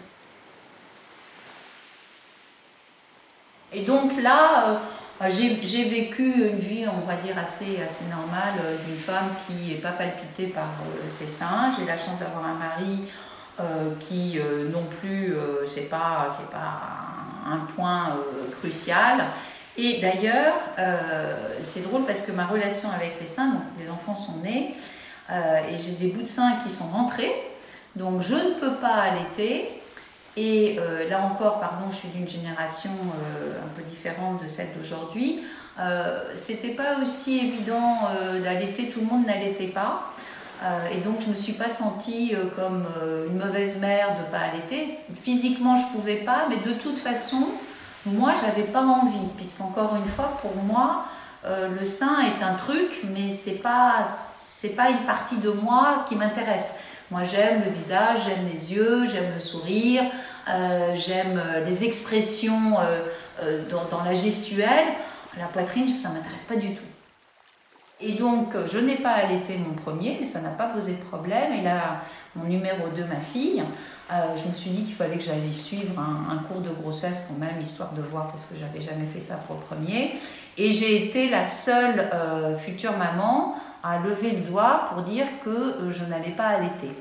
Et 3.73 3.81
donc 3.81 4.11
là, 4.21 4.79
j'ai 5.27 5.83
vécu 5.83 6.49
une 6.49 6.59
vie, 6.59 6.85
on 6.87 7.05
va 7.05 7.17
dire, 7.17 7.37
assez, 7.37 7.81
assez 7.81 8.05
normale 8.05 8.53
d'une 8.85 8.97
femme 8.97 9.31
qui 9.45 9.73
n'est 9.73 9.81
pas 9.81 9.91
palpitée 9.91 10.47
par 10.47 10.69
ses 11.09 11.27
seins. 11.27 11.71
J'ai 11.77 11.85
la 11.85 11.97
chance 11.97 12.17
d'avoir 12.19 12.45
un 12.45 12.53
mari 12.53 13.03
qui 13.99 14.39
non 14.71 14.85
plus, 14.85 15.35
c'est 15.65 15.89
pas, 15.89 16.29
c'est 16.29 16.49
pas 16.51 17.04
un 17.45 17.59
point 17.75 18.09
euh, 18.09 18.51
crucial. 18.59 19.23
Et 19.77 19.99
d'ailleurs, 19.99 20.55
euh, 20.79 21.35
c'est 21.63 21.83
drôle 21.83 22.05
parce 22.05 22.21
que 22.21 22.31
ma 22.31 22.45
relation 22.45 22.89
avec 22.91 23.19
les 23.19 23.27
seins, 23.27 23.49
donc 23.49 23.63
les 23.77 23.89
enfants 23.89 24.15
sont 24.15 24.39
nés, 24.39 24.75
euh, 25.29 25.59
et 25.69 25.77
j'ai 25.77 25.93
des 25.93 26.07
bouts 26.13 26.21
de 26.21 26.27
seins 26.27 26.57
qui 26.63 26.71
sont 26.71 26.87
rentrés, 26.87 27.33
donc 27.95 28.21
je 28.21 28.35
ne 28.35 28.53
peux 28.59 28.75
pas 28.75 28.95
allaiter. 28.95 29.81
Et 30.37 30.77
là 31.09 31.21
encore, 31.21 31.61
pardon, 31.61 31.85
je 31.91 31.95
suis 31.95 32.07
d'une 32.09 32.27
génération 32.27 32.91
un 32.91 33.67
peu 33.73 33.83
différente 33.83 34.43
de 34.43 34.49
celle 34.49 34.67
d'aujourd'hui. 34.77 35.45
C'était 36.35 36.73
pas 36.73 36.97
aussi 37.01 37.37
évident 37.37 38.09
d'allaiter, 38.43 38.89
tout 38.89 38.99
le 38.99 39.05
monde 39.05 39.25
n'allaitait 39.25 39.67
pas. 39.67 40.11
Euh, 40.63 40.87
et 40.91 40.97
donc 41.01 41.21
je 41.21 41.27
ne 41.27 41.31
me 41.31 41.35
suis 41.35 41.53
pas 41.53 41.69
sentie 41.69 42.33
euh, 42.33 42.45
comme 42.55 42.87
euh, 43.01 43.27
une 43.27 43.37
mauvaise 43.37 43.79
mère 43.79 44.15
de 44.15 44.25
ne 44.25 44.31
pas 44.31 44.45
allaiter. 44.51 44.97
Physiquement 45.21 45.75
je 45.75 45.83
ne 45.83 45.99
pouvais 45.99 46.23
pas, 46.23 46.47
mais 46.49 46.57
de 46.57 46.77
toute 46.77 46.97
façon, 46.97 47.47
moi 48.05 48.33
j'avais 48.39 48.67
pas 48.67 48.81
envie, 48.81 49.27
puisqu'encore 49.35 49.95
une 49.95 50.07
fois, 50.07 50.37
pour 50.41 50.55
moi, 50.55 51.05
le 51.47 51.85
sein 51.85 52.21
est 52.21 52.43
un 52.43 52.55
truc, 52.55 53.01
mais 53.03 53.29
c'est 53.31 53.61
pas 53.61 54.05
pas 54.75 54.89
une 54.89 55.05
partie 55.05 55.37
de 55.37 55.51
moi 55.51 56.03
qui 56.09 56.15
m'intéresse. 56.15 56.73
Moi 57.11 57.21
j'aime 57.21 57.61
le 57.63 57.69
visage, 57.69 58.21
j'aime 58.25 58.47
les 58.51 58.73
yeux, 58.73 59.05
j'aime 59.05 59.31
le 59.31 59.39
sourire, 59.39 60.01
j'aime 60.95 61.39
les 61.67 61.83
expressions 61.83 62.71
dans, 63.69 63.85
dans, 63.95 64.03
la 64.03 64.15
gestuelle. 64.15 64.87
La 65.37 65.45
poitrine, 65.45 65.87
ça 65.87 66.09
m'intéresse 66.09 66.45
pas 66.45 66.55
du 66.55 66.73
tout. 66.73 66.94
Et 68.01 68.13
donc, 68.13 68.53
je 68.65 68.77
n'ai 68.77 68.97
pas 68.97 69.11
allaité 69.11 69.57
mon 69.57 69.73
premier, 69.73 70.17
mais 70.19 70.25
ça 70.25 70.41
n'a 70.41 70.49
pas 70.49 70.67
posé 70.67 70.93
de 70.95 71.01
problème. 71.03 71.53
Et 71.53 71.61
là, 71.61 72.01
mon 72.35 72.43
numéro 72.43 72.89
2, 72.89 73.05
ma 73.05 73.21
fille, 73.21 73.63
euh, 74.11 74.35
je 74.35 74.49
me 74.49 74.53
suis 74.53 74.69
dit 74.69 74.83
qu'il 74.83 74.95
fallait 74.95 75.17
que 75.17 75.23
j'aille 75.23 75.53
suivre 75.53 75.99
un, 75.99 76.37
cours 76.47 76.61
de 76.61 76.69
grossesse 76.69 77.27
quand 77.27 77.39
même, 77.39 77.61
histoire 77.61 77.93
de 77.93 78.01
voir, 78.01 78.27
parce 78.27 78.45
que 78.45 78.55
j'avais 78.59 78.81
jamais 78.81 79.05
fait 79.05 79.21
ça 79.21 79.35
pour 79.47 79.55
le 79.55 79.61
premier. 79.61 80.19
Et 80.57 80.71
j'ai 80.71 81.07
été 81.07 81.29
la 81.29 81.45
seule 81.45 82.09
euh, 82.13 82.57
future 82.57 82.97
maman 82.97 83.55
à 83.81 83.99
lever 83.99 84.31
le 84.31 84.41
doigt 84.41 84.89
pour 84.89 85.03
dire 85.03 85.25
que 85.43 85.49
euh, 85.49 85.91
je 85.91 86.03
n'allais 86.03 86.31
pas 86.31 86.47
allaiter. 86.47 86.91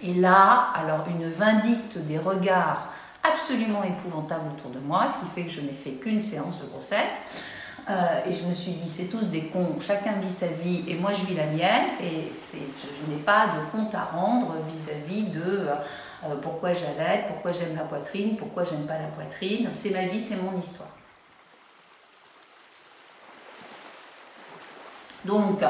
Et 0.00 0.14
là, 0.14 0.68
alors 0.74 1.04
une 1.08 1.30
vindicte 1.30 1.98
des 1.98 2.18
regards 2.18 2.88
absolument 3.22 3.84
épouvantables 3.84 4.50
autour 4.56 4.70
de 4.70 4.80
moi, 4.80 5.06
ce 5.06 5.20
qui 5.20 5.30
fait 5.34 5.44
que 5.44 5.50
je 5.50 5.60
n'ai 5.60 5.72
fait 5.72 5.92
qu'une 5.92 6.20
séance 6.20 6.58
de 6.60 6.66
grossesse. 6.66 7.44
Euh, 7.90 8.30
et 8.30 8.34
je 8.34 8.44
me 8.44 8.54
suis 8.54 8.72
dit, 8.72 8.88
c'est 8.88 9.06
tous 9.06 9.28
des 9.28 9.46
cons, 9.46 9.76
chacun 9.80 10.12
vit 10.20 10.28
sa 10.28 10.46
vie 10.46 10.84
et 10.86 10.94
moi 10.94 11.12
je 11.12 11.26
vis 11.26 11.34
la 11.34 11.46
mienne. 11.46 11.86
Et 12.00 12.30
je 12.32 13.10
n'ai 13.10 13.20
pas 13.20 13.46
de 13.46 13.76
compte 13.76 13.94
à 13.94 14.04
rendre 14.04 14.54
vis-à-vis 14.68 15.24
de 15.24 15.42
euh, 15.42 15.74
euh, 16.24 16.36
pourquoi 16.40 16.72
j'allais, 16.74 17.24
pourquoi 17.26 17.50
j'aime 17.50 17.74
la 17.74 17.82
poitrine, 17.82 18.36
pourquoi 18.36 18.64
j'aime 18.64 18.86
pas 18.86 18.98
la 18.98 19.08
poitrine. 19.08 19.68
C'est 19.72 19.90
ma 19.90 20.06
vie, 20.06 20.20
c'est 20.20 20.36
mon 20.36 20.56
histoire. 20.58 20.90
Donc, 25.24 25.62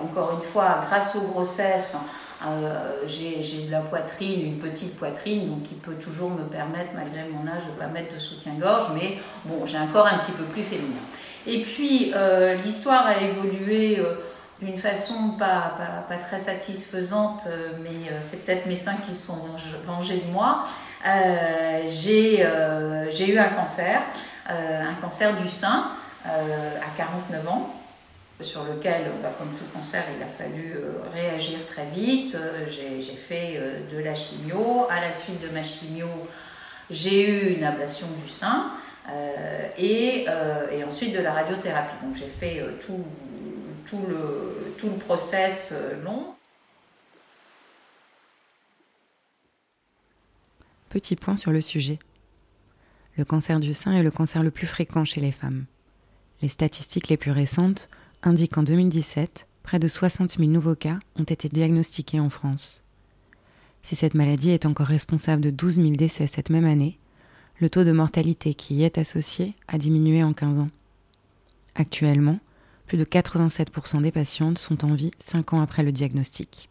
encore 0.00 0.32
une 0.34 0.48
fois, 0.48 0.80
grâce 0.86 1.16
aux 1.16 1.22
grossesses, 1.22 1.96
euh, 2.44 3.06
j'ai 3.06 3.66
de 3.66 3.72
la 3.72 3.80
poitrine, 3.80 4.40
une 4.40 4.58
petite 4.58 4.96
poitrine, 4.96 5.48
donc 5.48 5.62
qui 5.62 5.74
peut 5.74 5.94
toujours 5.94 6.30
me 6.30 6.44
permettre, 6.44 6.90
malgré 6.94 7.24
mon 7.30 7.50
âge, 7.50 7.64
de 7.64 7.70
ne 7.70 7.76
pas 7.76 7.86
mettre 7.86 8.14
de 8.14 8.18
soutien-gorge, 8.18 8.84
mais 8.94 9.18
bon, 9.44 9.64
j'ai 9.64 9.78
un 9.78 9.86
corps 9.86 10.06
un 10.06 10.18
petit 10.18 10.32
peu 10.32 10.44
plus 10.44 10.62
féminin. 10.62 11.00
Et 11.46 11.62
puis, 11.62 12.12
euh, 12.14 12.54
l'histoire 12.56 13.06
a 13.06 13.20
évolué 13.20 13.98
euh, 14.00 14.16
d'une 14.60 14.76
façon 14.76 15.36
pas, 15.38 15.76
pas, 16.08 16.16
très 16.16 16.38
satisfaisante, 16.38 17.46
mais 17.82 18.10
c'est 18.22 18.44
peut-être 18.44 18.66
mes 18.66 18.76
seins 18.76 18.96
qui 19.04 19.12
se 19.12 19.26
sont 19.26 19.44
vengés 19.84 20.22
de 20.26 20.32
moi. 20.32 20.64
j'ai 21.90 22.40
eu 22.40 23.38
un 23.38 23.48
cancer, 23.50 24.00
un 24.48 24.94
cancer 25.02 25.36
du 25.36 25.50
sein 25.50 25.90
à 26.24 26.96
49 26.96 27.48
ans 27.48 27.75
sur 28.40 28.64
lequel, 28.64 29.10
bah, 29.22 29.34
comme 29.38 29.48
tout 29.48 29.64
cancer, 29.72 30.04
il 30.16 30.22
a 30.22 30.26
fallu 30.26 30.74
euh, 30.76 31.00
réagir 31.12 31.58
très 31.66 31.86
vite. 31.86 32.34
Euh, 32.34 32.66
j'ai 32.68 33.00
fait 33.16 33.54
euh, 33.56 33.80
de 33.90 33.98
la 33.98 34.14
chimio. 34.14 34.86
À 34.90 35.00
la 35.00 35.12
suite 35.12 35.40
de 35.40 35.48
ma 35.48 35.62
chimio, 35.62 36.08
j'ai 36.90 37.28
eu 37.28 37.56
une 37.56 37.64
ablation 37.64 38.06
du 38.22 38.28
sein 38.28 38.72
et, 39.78 40.26
ensuite 40.86 41.14
de 41.14 41.20
la 41.20 41.32
radiothérapie. 41.32 41.96
Donc 42.04 42.16
j'ai 42.16 42.28
fait 42.28 42.62
tout, 42.84 43.04
le, 44.08 44.74
tout 44.78 44.88
le 44.88 44.96
process 44.96 45.74
long. 46.04 46.34
Petit 50.88 51.16
point 51.16 51.36
sur 51.36 51.52
le 51.52 51.60
sujet. 51.60 51.98
Le 53.16 53.24
cancer 53.24 53.60
du 53.60 53.74
sein 53.74 53.92
est 53.92 54.02
le 54.02 54.10
cancer 54.10 54.42
le 54.42 54.50
plus 54.50 54.66
fréquent 54.66 55.04
chez 55.04 55.20
les 55.20 55.32
femmes. 55.32 55.64
Les 56.42 56.48
statistiques 56.48 57.08
les 57.08 57.16
plus 57.16 57.30
récentes 57.32 57.88
indique 58.22 58.52
qu'en 58.52 58.62
2017, 58.62 59.46
près 59.62 59.78
de 59.78 59.88
60 59.88 60.38
000 60.38 60.50
nouveaux 60.50 60.74
cas 60.74 60.98
ont 61.16 61.24
été 61.24 61.48
diagnostiqués 61.48 62.20
en 62.20 62.30
France. 62.30 62.84
Si 63.82 63.96
cette 63.96 64.14
maladie 64.14 64.50
est 64.50 64.66
encore 64.66 64.86
responsable 64.86 65.42
de 65.42 65.50
12 65.50 65.76
000 65.76 65.90
décès 65.90 66.26
cette 66.26 66.50
même 66.50 66.64
année, 66.64 66.98
le 67.58 67.70
taux 67.70 67.84
de 67.84 67.92
mortalité 67.92 68.54
qui 68.54 68.76
y 68.76 68.84
est 68.84 68.98
associé 68.98 69.54
a 69.68 69.78
diminué 69.78 70.22
en 70.22 70.32
15 70.32 70.58
ans. 70.58 70.70
Actuellement, 71.74 72.38
plus 72.86 72.98
de 72.98 73.04
87% 73.04 74.02
des 74.02 74.12
patientes 74.12 74.58
sont 74.58 74.84
en 74.84 74.94
vie 74.94 75.10
5 75.18 75.54
ans 75.54 75.60
après 75.60 75.82
le 75.82 75.92
diagnostic. 75.92 76.68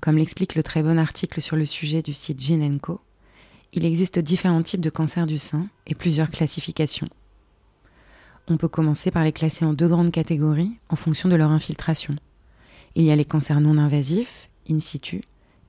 Comme 0.00 0.18
l'explique 0.18 0.54
le 0.54 0.62
très 0.62 0.82
bon 0.82 0.98
article 0.98 1.40
sur 1.40 1.56
le 1.56 1.66
sujet 1.66 2.02
du 2.02 2.12
site 2.12 2.40
Ginenco, 2.40 3.00
il 3.72 3.84
existe 3.84 4.18
différents 4.18 4.62
types 4.62 4.80
de 4.80 4.90
cancers 4.90 5.26
du 5.26 5.38
sein 5.38 5.68
et 5.86 5.94
plusieurs 5.94 6.30
classifications. 6.30 7.08
On 8.48 8.56
peut 8.56 8.68
commencer 8.68 9.10
par 9.10 9.24
les 9.24 9.32
classer 9.32 9.64
en 9.64 9.72
deux 9.72 9.88
grandes 9.88 10.12
catégories 10.12 10.78
en 10.88 10.96
fonction 10.96 11.28
de 11.28 11.34
leur 11.34 11.50
infiltration. 11.50 12.14
Il 12.94 13.04
y 13.04 13.10
a 13.10 13.16
les 13.16 13.24
cancers 13.24 13.60
non 13.60 13.76
invasifs, 13.76 14.48
in 14.70 14.78
situ, 14.78 15.22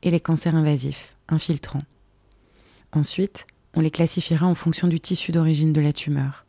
et 0.03 0.11
les 0.11 0.19
cancers 0.19 0.55
invasifs, 0.55 1.15
infiltrants. 1.27 1.83
Ensuite, 2.91 3.47
on 3.73 3.81
les 3.81 3.91
classifiera 3.91 4.45
en 4.45 4.55
fonction 4.55 4.87
du 4.87 4.99
tissu 4.99 5.31
d'origine 5.31 5.73
de 5.73 5.81
la 5.81 5.91
tumeur. 5.91 6.45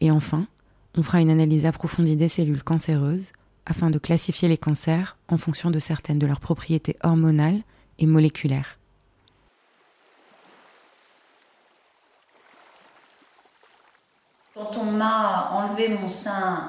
Et 0.00 0.10
enfin, 0.10 0.48
on 0.96 1.02
fera 1.02 1.20
une 1.20 1.30
analyse 1.30 1.64
approfondie 1.64 2.16
des 2.16 2.28
cellules 2.28 2.64
cancéreuses 2.64 3.32
afin 3.64 3.90
de 3.90 3.98
classifier 3.98 4.48
les 4.48 4.58
cancers 4.58 5.16
en 5.28 5.36
fonction 5.36 5.70
de 5.70 5.78
certaines 5.78 6.18
de 6.18 6.26
leurs 6.26 6.40
propriétés 6.40 6.96
hormonales 7.04 7.62
et 7.98 8.06
moléculaires. 8.06 8.78
Quand 14.54 14.70
on 14.76 14.84
m'a 14.84 15.50
enlevé 15.52 15.88
mon 15.88 16.10
sein, 16.10 16.68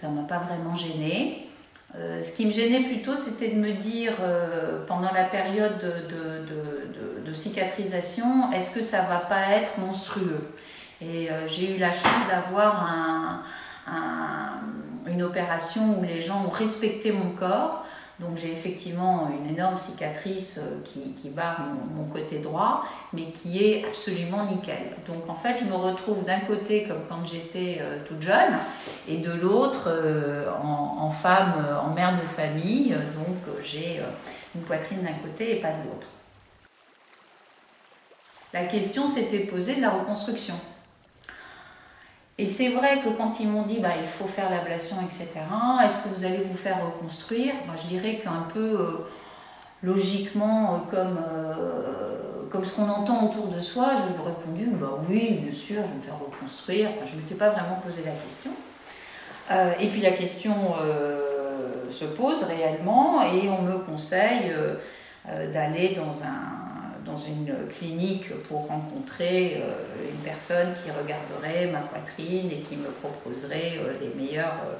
ça 0.00 0.08
ne 0.08 0.22
m'a 0.22 0.26
pas 0.26 0.38
vraiment 0.38 0.74
gêné. 0.74 1.50
Euh, 1.94 2.22
ce 2.22 2.34
qui 2.34 2.46
me 2.46 2.50
gênait 2.50 2.88
plutôt, 2.88 3.14
c'était 3.14 3.48
de 3.48 3.56
me 3.56 3.72
dire, 3.72 4.14
euh, 4.20 4.86
pendant 4.86 5.12
la 5.12 5.24
période 5.24 5.78
de, 5.78 7.34
cicatrisation, 7.34 8.52
est-ce 8.52 8.74
que 8.74 8.82
ça 8.82 9.02
va 9.02 9.16
pas 9.16 9.48
être 9.54 9.78
monstrueux? 9.78 10.50
Et 11.00 11.30
euh, 11.30 11.48
j'ai 11.48 11.74
eu 11.74 11.78
la 11.78 11.88
chance 11.88 12.28
d'avoir 12.28 13.42
une 15.06 15.22
opération 15.22 15.98
où 15.98 16.02
les 16.02 16.20
gens 16.20 16.44
ont 16.46 16.50
respecté 16.50 17.10
mon 17.10 17.30
corps. 17.30 17.86
Donc 18.22 18.36
j'ai 18.36 18.52
effectivement 18.52 19.28
une 19.28 19.52
énorme 19.52 19.76
cicatrice 19.76 20.60
euh, 20.62 20.80
qui, 20.84 21.28
barre 21.28 21.62
mon, 21.94 22.04
côté 22.04 22.38
droit, 22.38 22.84
mais 23.12 23.24
qui 23.24 23.64
est 23.64 23.84
absolument 23.84 24.44
nickel. 24.44 24.92
Donc 25.08 25.28
en 25.28 25.34
fait, 25.34 25.58
je 25.58 25.64
me 25.64 25.74
retrouve 25.74 26.24
d'un 26.24 26.40
côté 26.40 26.84
comme 26.84 27.02
quand 27.08 27.26
j'étais 27.26 27.78
euh, 27.80 27.98
toute 28.06 28.22
jeune, 28.22 28.54
et 29.08 29.16
de 29.16 29.32
l'autre 29.32 29.88
euh, 29.88 30.48
en, 30.62 31.10
femme, 31.10 31.54
en 31.84 31.92
mère 31.94 32.12
de 32.12 32.26
famille. 32.26 32.90
Donc 32.90 33.38
j'ai 33.64 34.00
une 34.54 34.62
poitrine 34.62 35.02
d'un 35.02 35.28
côté 35.28 35.56
et 35.56 35.60
pas 35.60 35.72
de 35.72 35.88
l'autre. 35.88 36.06
La 38.52 38.64
question 38.64 39.06
s'était 39.08 39.40
posée 39.40 39.76
de 39.76 39.80
la 39.80 39.90
reconstruction. 39.90 40.54
Et 42.38 42.46
c'est 42.46 42.70
vrai 42.70 43.00
que 43.04 43.10
quand 43.10 43.40
ils 43.40 43.48
m'ont 43.48 43.62
dit 43.62 43.78
bah, 43.80 43.90
il 44.00 44.08
faut 44.08 44.26
faire 44.26 44.50
l'ablation, 44.50 44.96
etc., 45.04 45.28
est-ce 45.84 46.04
que 46.04 46.08
vous 46.08 46.24
allez 46.24 46.42
vous 46.44 46.56
faire 46.56 46.78
reconstruire? 46.84 47.52
Bah, 47.66 47.74
Je 47.76 47.86
dirais 47.88 48.20
qu'un 48.22 48.46
peu 48.52 48.60
euh, 48.60 49.06
logiquement, 49.82 50.74
euh, 50.74 50.78
comme, 50.90 51.18
euh, 51.30 52.48
comme 52.50 52.64
ce 52.64 52.74
qu'on 52.74 52.88
entend 52.88 53.28
autour 53.28 53.48
de 53.48 53.60
soi, 53.60 53.92
je 53.96 54.16
vous 54.16 54.24
répondu 54.24 54.70
bah, 54.70 54.98
oui, 55.08 55.40
bien 55.42 55.52
sûr, 55.52 55.82
je 55.82 55.88
vais 55.88 55.94
me 55.94 56.00
faire 56.00 56.18
reconstruire. 56.18 56.88
je 57.04 57.14
ne 57.14 57.20
m'étais 57.20 57.34
pas 57.34 57.50
vraiment 57.50 57.76
posé 57.84 58.02
la 58.04 58.12
question. 58.12 58.52
et 59.78 59.88
puis 59.88 60.00
la 60.00 60.12
question 60.12 60.54
se 61.90 62.06
pose 62.06 62.44
réellement 62.44 63.22
et 63.22 63.50
on 63.50 63.62
me 63.62 63.78
conseille 63.78 64.50
d'aller 65.52 65.94
dans 65.94 66.22
un 66.22 66.61
dans 67.04 67.16
une 67.16 67.54
clinique 67.68 68.28
pour 68.48 68.66
rencontrer 68.66 69.62
euh, 69.62 70.10
une 70.10 70.20
personne 70.20 70.74
qui 70.82 70.90
regarderait 70.90 71.66
ma 71.66 71.80
poitrine 71.80 72.50
et 72.50 72.60
qui 72.60 72.76
me 72.76 72.88
proposerait 72.88 73.78
euh, 73.78 73.94
les 74.00 74.14
meilleurs, 74.14 74.58
euh, 74.66 74.74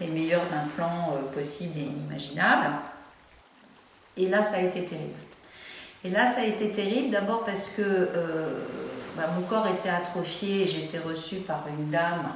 les 0.00 0.08
meilleurs 0.08 0.52
implants 0.52 1.18
possibles 1.34 1.78
et 1.78 1.82
inimaginables. 1.82 2.74
Et 4.16 4.28
là, 4.28 4.42
ça 4.42 4.56
a 4.56 4.60
été 4.60 4.84
terrible. 4.84 5.18
Et 6.04 6.10
là, 6.10 6.26
ça 6.26 6.42
a 6.42 6.44
été 6.44 6.70
terrible 6.70 7.10
d'abord 7.10 7.44
parce 7.44 7.70
que 7.70 8.10
bah, 9.16 9.24
mon 9.34 9.46
corps 9.46 9.66
était 9.66 9.88
atrophié, 9.88 10.62
été 10.64 10.98
reçue 10.98 11.36
par 11.36 11.64
une 11.66 11.90
dame 11.90 12.32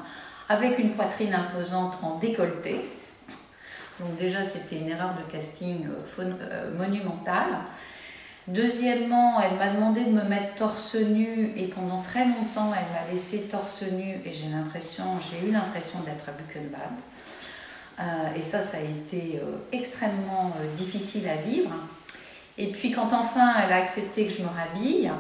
avec 0.49 0.79
une 0.79 0.93
poitrine 0.93 1.35
imposante 1.35 1.95
en 2.03 2.19
décolleté. 2.19 2.89
Donc 4.01 4.17
déjà, 4.17 4.43
c'était 4.43 4.77
une 4.77 4.89
erreur 4.89 5.15
de 5.15 5.31
casting 5.31 5.87
monumentale. 6.77 7.59
Deuxièmement, 8.49 9.43
elle 9.43 9.59
m'a 9.59 9.69
demandé 9.69 10.05
de 10.05 10.11
me 10.11 10.23
mettre 10.23 10.55
torse 10.55 10.97
nu 10.97 11.53
et 11.55 11.67
pendant 11.67 12.01
très 12.01 12.25
longtemps, 12.25 12.73
elle 12.73 12.93
m'a 12.95 13.13
laissé 13.13 13.43
torse 13.43 13.85
nu 13.93 14.23
et 14.25 14.33
j'ai 14.33 14.47
eu 14.47 15.53
l'impression 15.53 16.01
d'être 16.01 16.27
à 16.27 16.33
Buchenwald. 16.33 16.95
Euh, 18.01 18.35
et 18.35 18.41
ça, 18.41 18.63
ça 18.63 18.79
a 18.79 18.81
été 18.81 19.41
euh, 19.43 19.59
extrêmement 19.71 20.55
euh, 20.61 20.75
difficile 20.75 21.29
à 21.29 21.37
vivre. 21.37 21.73
Et 22.57 22.69
puis 22.69 22.91
quand 22.91 23.13
enfin 23.13 23.55
elle 23.63 23.73
a 23.73 23.77
accepté 23.77 24.27
que 24.27 24.33
je 24.33 24.43
me 24.43 24.49
rhabille, 24.49 25.13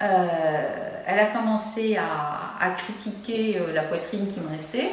elle 0.00 1.18
a 1.20 1.26
commencé 1.26 1.96
à, 1.96 2.74
critiquer 2.76 3.60
la 3.72 3.84
poitrine 3.84 4.26
qui 4.26 4.40
me 4.40 4.48
restait, 4.48 4.90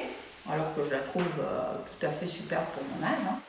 alors 0.47 0.73
que 0.75 0.83
je 0.83 0.91
la 0.91 0.99
trouve 0.99 1.25
tout 1.25 2.05
à 2.05 2.11
fait 2.11 2.27
superbe 2.27 2.65
pour 2.73 2.83
mon 2.83 3.05
âge. 3.05 3.17
Hein 3.27 3.39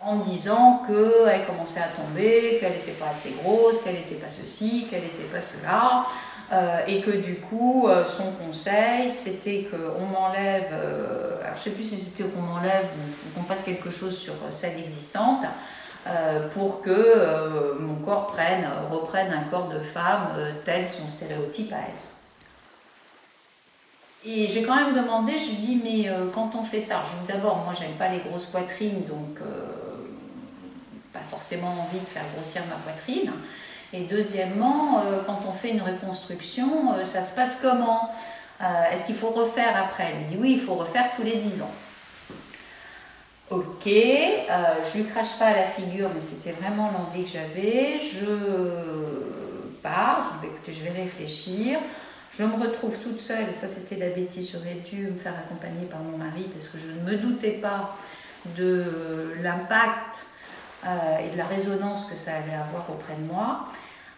en 0.00 0.16
me 0.16 0.24
disant 0.24 0.82
qu'elle 0.86 1.46
commençait 1.46 1.80
à 1.80 1.88
tomber, 1.88 2.58
qu'elle 2.60 2.72
n'était 2.72 2.92
pas 2.92 3.10
assez 3.10 3.30
grosse, 3.42 3.82
qu'elle 3.82 3.94
n'était 3.94 4.16
pas 4.16 4.30
ceci, 4.30 4.86
qu'elle 4.90 5.02
n'était 5.02 5.24
pas 5.24 5.42
cela, 5.42 6.04
euh, 6.52 6.78
et 6.86 7.00
que 7.00 7.10
du 7.10 7.36
coup, 7.36 7.88
euh, 7.88 8.04
son 8.04 8.30
conseil, 8.32 9.10
c'était 9.10 9.68
qu'on 9.68 10.06
m'enlève, 10.06 10.68
euh, 10.72 11.40
alors 11.42 11.56
je 11.56 11.60
ne 11.60 11.64
sais 11.64 11.70
plus 11.70 11.82
si 11.82 11.96
c'était 11.96 12.28
qu'on 12.28 12.42
m'enlève 12.42 12.84
ou 12.84 13.38
qu'on 13.38 13.44
fasse 13.44 13.62
quelque 13.62 13.90
chose 13.90 14.16
sur 14.16 14.34
celle 14.50 14.78
existante, 14.78 15.44
pour 16.54 16.82
que 16.82 17.74
mon 17.80 17.96
corps 17.96 18.28
prenne, 18.28 18.64
reprenne 18.92 19.32
un 19.32 19.50
corps 19.50 19.66
de 19.66 19.80
femme 19.80 20.28
tel 20.64 20.86
son 20.86 21.08
stéréotype 21.08 21.72
à 21.72 21.78
elle. 24.24 24.30
Et 24.30 24.46
j'ai 24.46 24.62
quand 24.62 24.76
même 24.76 24.94
demandé, 24.94 25.32
je 25.36 25.48
lui 25.48 25.56
dis, 25.56 25.80
mais 25.82 26.08
quand 26.32 26.52
on 26.54 26.62
fait 26.62 26.80
ça, 26.80 27.02
d'abord, 27.26 27.56
moi 27.64 27.74
j'aime 27.76 27.94
pas 27.98 28.06
les 28.06 28.20
grosses 28.20 28.46
poitrines, 28.46 29.04
donc 29.06 29.40
forcément 31.30 31.68
envie 31.68 32.00
de 32.00 32.06
faire 32.06 32.24
grossir 32.34 32.62
ma 32.68 32.76
poitrine. 32.76 33.32
Et 33.92 34.00
deuxièmement, 34.00 35.00
euh, 35.00 35.22
quand 35.24 35.40
on 35.48 35.52
fait 35.52 35.70
une 35.70 35.82
reconstruction, 35.82 36.94
euh, 36.94 37.04
ça 37.04 37.22
se 37.22 37.34
passe 37.34 37.60
comment? 37.60 38.10
Euh, 38.60 38.90
Est-ce 38.90 39.06
qu'il 39.06 39.14
faut 39.14 39.30
refaire 39.30 39.76
après? 39.76 40.12
Elle 40.12 40.24
me 40.24 40.28
dit 40.30 40.36
oui, 40.40 40.52
il 40.58 40.60
faut 40.60 40.74
refaire 40.74 41.10
tous 41.14 41.22
les 41.22 41.36
10 41.36 41.62
ans. 41.62 41.74
Ok, 43.48 43.84
je 43.86 44.96
lui 44.96 45.04
crache 45.04 45.38
pas 45.38 45.52
la 45.52 45.62
figure, 45.62 46.10
mais 46.12 46.20
c'était 46.20 46.50
vraiment 46.50 46.90
l'envie 46.90 47.22
que 47.22 47.30
j'avais. 47.30 48.00
Je 48.02 48.26
pars, 49.84 50.40
je 50.42 50.48
écoutez, 50.48 50.72
je 50.72 50.82
vais 50.82 51.02
réfléchir. 51.02 51.78
Je 52.36 52.42
me 52.42 52.60
retrouve 52.60 52.98
toute 52.98 53.20
seule, 53.20 53.48
et 53.48 53.54
ça 53.54 53.68
c'était 53.68 53.96
la 53.96 54.10
bêtise, 54.10 54.50
j'aurais 54.52 54.74
dû 54.90 55.06
me 55.06 55.16
faire 55.16 55.34
accompagner 55.34 55.86
par 55.86 56.00
mon 56.00 56.18
mari 56.18 56.50
parce 56.52 56.66
que 56.66 56.76
je 56.76 56.88
ne 56.88 57.08
me 57.08 57.16
doutais 57.16 57.52
pas 57.52 57.96
de 58.56 59.32
l'impact 59.42 60.26
et 60.84 61.32
de 61.32 61.36
la 61.36 61.46
résonance 61.46 62.04
que 62.04 62.16
ça 62.16 62.32
allait 62.36 62.54
avoir 62.54 62.88
auprès 62.90 63.14
de 63.14 63.32
moi, 63.32 63.66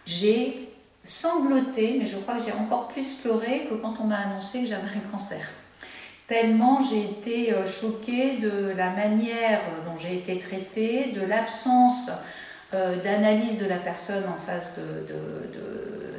j'ai 0.05 0.69
sangloté, 1.03 1.97
mais 1.99 2.05
je 2.05 2.17
crois 2.17 2.35
que 2.35 2.43
j'ai 2.43 2.51
encore 2.51 2.87
plus 2.87 3.15
pleuré 3.15 3.67
que 3.69 3.75
quand 3.75 3.95
on 3.99 4.05
m'a 4.05 4.19
annoncé 4.19 4.61
que 4.61 4.67
j'avais 4.67 4.87
un 4.87 5.11
cancer. 5.11 5.41
Tellement 6.27 6.79
j'ai 6.79 7.03
été 7.03 7.53
euh, 7.53 7.65
choquée 7.65 8.37
de 8.37 8.71
la 8.75 8.91
manière 8.91 9.61
dont 9.85 9.97
j'ai 9.99 10.15
été 10.15 10.37
traitée, 10.37 11.11
de 11.13 11.25
l'absence 11.25 12.11
euh, 12.73 13.01
d'analyse 13.01 13.59
de 13.59 13.67
la 13.67 13.77
personne 13.77 14.23
en 14.27 14.37
face 14.37 14.75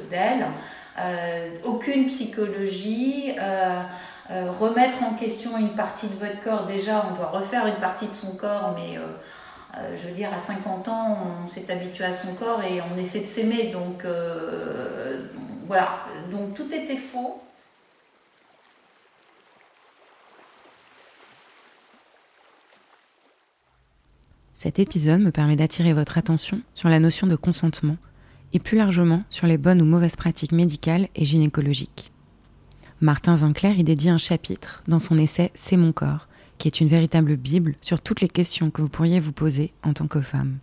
d'elle, 0.09 0.39
de, 0.39 1.67
aucune 1.67 2.07
psychologie. 2.07 3.33
remettre 4.29 5.03
en 5.03 5.13
question 5.13 5.57
une 5.57 5.75
partie 5.75 6.07
de 6.07 6.15
votre 6.15 6.41
corps, 6.43 6.65
déjà 6.65 7.05
on 7.09 7.15
doit 7.15 7.29
refaire 7.29 7.67
une 7.67 7.75
partie 7.75 8.07
de 8.07 8.13
son 8.13 8.35
corps, 8.35 8.75
mais 8.75 8.97
euh, 9.77 9.95
je 9.97 10.09
veux 10.09 10.13
dire, 10.13 10.33
à 10.33 10.39
50 10.39 10.87
ans, 10.87 11.17
on 11.43 11.47
s'est 11.47 11.71
habitué 11.71 12.03
à 12.03 12.11
son 12.11 12.33
corps 12.33 12.63
et 12.63 12.81
on 12.81 12.97
essaie 12.97 13.21
de 13.21 13.27
s'aimer. 13.27 13.71
Donc 13.71 14.03
euh, 14.05 15.27
voilà, 15.67 16.05
donc 16.31 16.53
tout 16.55 16.67
était 16.73 16.97
faux. 16.97 17.41
Cet 24.53 24.77
épisode 24.77 25.21
me 25.21 25.31
permet 25.31 25.55
d'attirer 25.55 25.93
votre 25.93 26.17
attention 26.17 26.61
sur 26.75 26.87
la 26.87 26.99
notion 26.99 27.25
de 27.25 27.35
consentement 27.35 27.97
et 28.53 28.59
plus 28.59 28.77
largement 28.77 29.23
sur 29.29 29.47
les 29.47 29.57
bonnes 29.57 29.81
ou 29.81 29.85
mauvaises 29.85 30.15
pratiques 30.15 30.51
médicales 30.51 31.07
et 31.15 31.25
gynécologiques. 31.25 32.11
Martin 32.99 33.35
Vinclair 33.35 33.79
y 33.79 33.83
dédie 33.83 34.09
un 34.09 34.19
chapitre 34.19 34.83
dans 34.87 34.99
son 34.99 35.17
essai 35.17 35.49
C'est 35.55 35.77
mon 35.77 35.91
corps, 35.91 36.27
qui 36.61 36.67
est 36.67 36.79
une 36.79 36.89
véritable 36.89 37.37
Bible 37.37 37.73
sur 37.81 37.99
toutes 37.99 38.21
les 38.21 38.29
questions 38.29 38.69
que 38.69 38.83
vous 38.83 38.87
pourriez 38.87 39.19
vous 39.19 39.31
poser 39.31 39.73
en 39.81 39.93
tant 39.93 40.05
que 40.05 40.21
femme. 40.21 40.59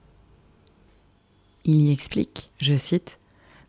Il 1.64 1.80
y 1.80 1.90
explique, 1.90 2.52
je 2.60 2.76
cite, 2.76 3.18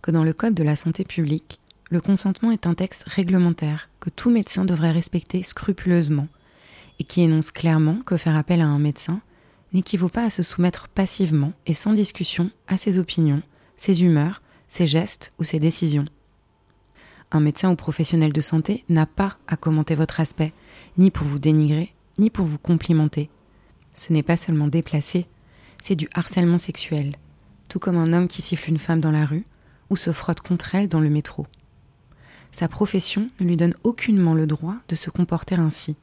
que 0.04 0.12
dans 0.12 0.24
le 0.24 0.32
Code 0.32 0.54
de 0.54 0.62
la 0.62 0.76
santé 0.76 1.04
publique, 1.06 1.60
le 1.89 2.00
consentement 2.00 2.52
est 2.52 2.68
un 2.68 2.76
texte 2.76 3.04
réglementaire 3.08 3.89
que 4.00 4.12
tout 4.12 4.30
médecin 4.30 4.63
devrait 4.63 4.92
respecter 4.92 5.42
scrupuleusement 5.42 6.28
et 7.00 7.04
qui 7.04 7.22
énonce 7.22 7.50
clairement 7.50 7.98
que 8.06 8.15
faire 8.15 8.36
appel 8.36 8.62
à 8.62 8.68
un 8.68 8.78
médecin 8.78 9.22
n'équivaut 9.74 10.08
pas 10.08 10.26
à 10.26 10.30
se 10.30 10.44
soumettre 10.44 10.88
passivement 10.88 11.54
et 11.65 11.74
sans 11.74 11.94
discussion 11.94 12.52
à 12.68 12.78
ses 12.78 13.00
opinions, 13.00 13.42
ses 13.76 14.04
humeurs, 14.04 14.44
ses 14.68 14.86
gestes 14.86 15.34
ou 15.39 15.44
ses 15.44 15.60
décisions. 15.60 16.06
Un 17.32 17.39
médecin 17.39 17.72
ou 17.72 17.76
professionnel 17.76 18.34
de 18.34 18.42
santé 18.42 18.86
n'a 18.88 19.08
pas 19.08 19.39
à 19.48 19.58
commenter 19.58 19.96
votre 19.96 20.20
aspect, 20.20 20.54
ni 21.00 21.10
pour 21.10 21.26
vous 21.26 21.39
dénigrer, 21.39 21.92
ni 22.19 22.29
pour 22.29 22.45
vous 22.45 22.60
complimenter. 22.60 23.29
Ce 23.93 24.13
n'est 24.13 24.23
pas 24.23 24.38
seulement 24.38 24.67
déplacé, 24.67 25.25
c'est 25.82 25.95
du 25.95 26.08
harcèlement 26.13 26.58
sexuel, 26.58 27.15
tout 27.69 27.79
comme 27.79 27.97
un 27.97 28.13
homme 28.13 28.27
qui 28.27 28.41
siffle 28.41 28.69
une 28.69 28.77
femme 28.77 29.01
dans 29.01 29.12
la 29.12 29.25
rue 29.25 29.45
ou 29.89 29.95
se 29.95 30.12
frotte 30.12 30.41
contre 30.41 30.75
elle 30.75 30.88
dans 30.88 30.99
le 30.99 31.10
métro. 31.10 31.47
Sa 32.51 32.67
profession 32.67 33.29
ne 33.39 33.45
lui 33.45 33.58
donne 33.58 33.75
aucunement 33.84 34.34
le 34.34 34.47
droit 34.47 34.75
de 34.88 34.95
se 34.95 35.10
comporter 35.10 35.55
ainsi. 35.55 35.95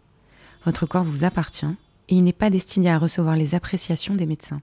Votre 0.65 0.87
corps 0.87 1.05
vous 1.05 1.25
appartient 1.25 1.67
et 2.09 2.15
il 2.15 2.25
n'est 2.25 2.33
pas 2.33 2.51
destiné 2.51 2.91
à 2.91 2.99
recevoir 2.99 3.37
les 3.37 3.55
appréciations 3.55 4.15
des 4.15 4.27
médecins. 4.27 4.63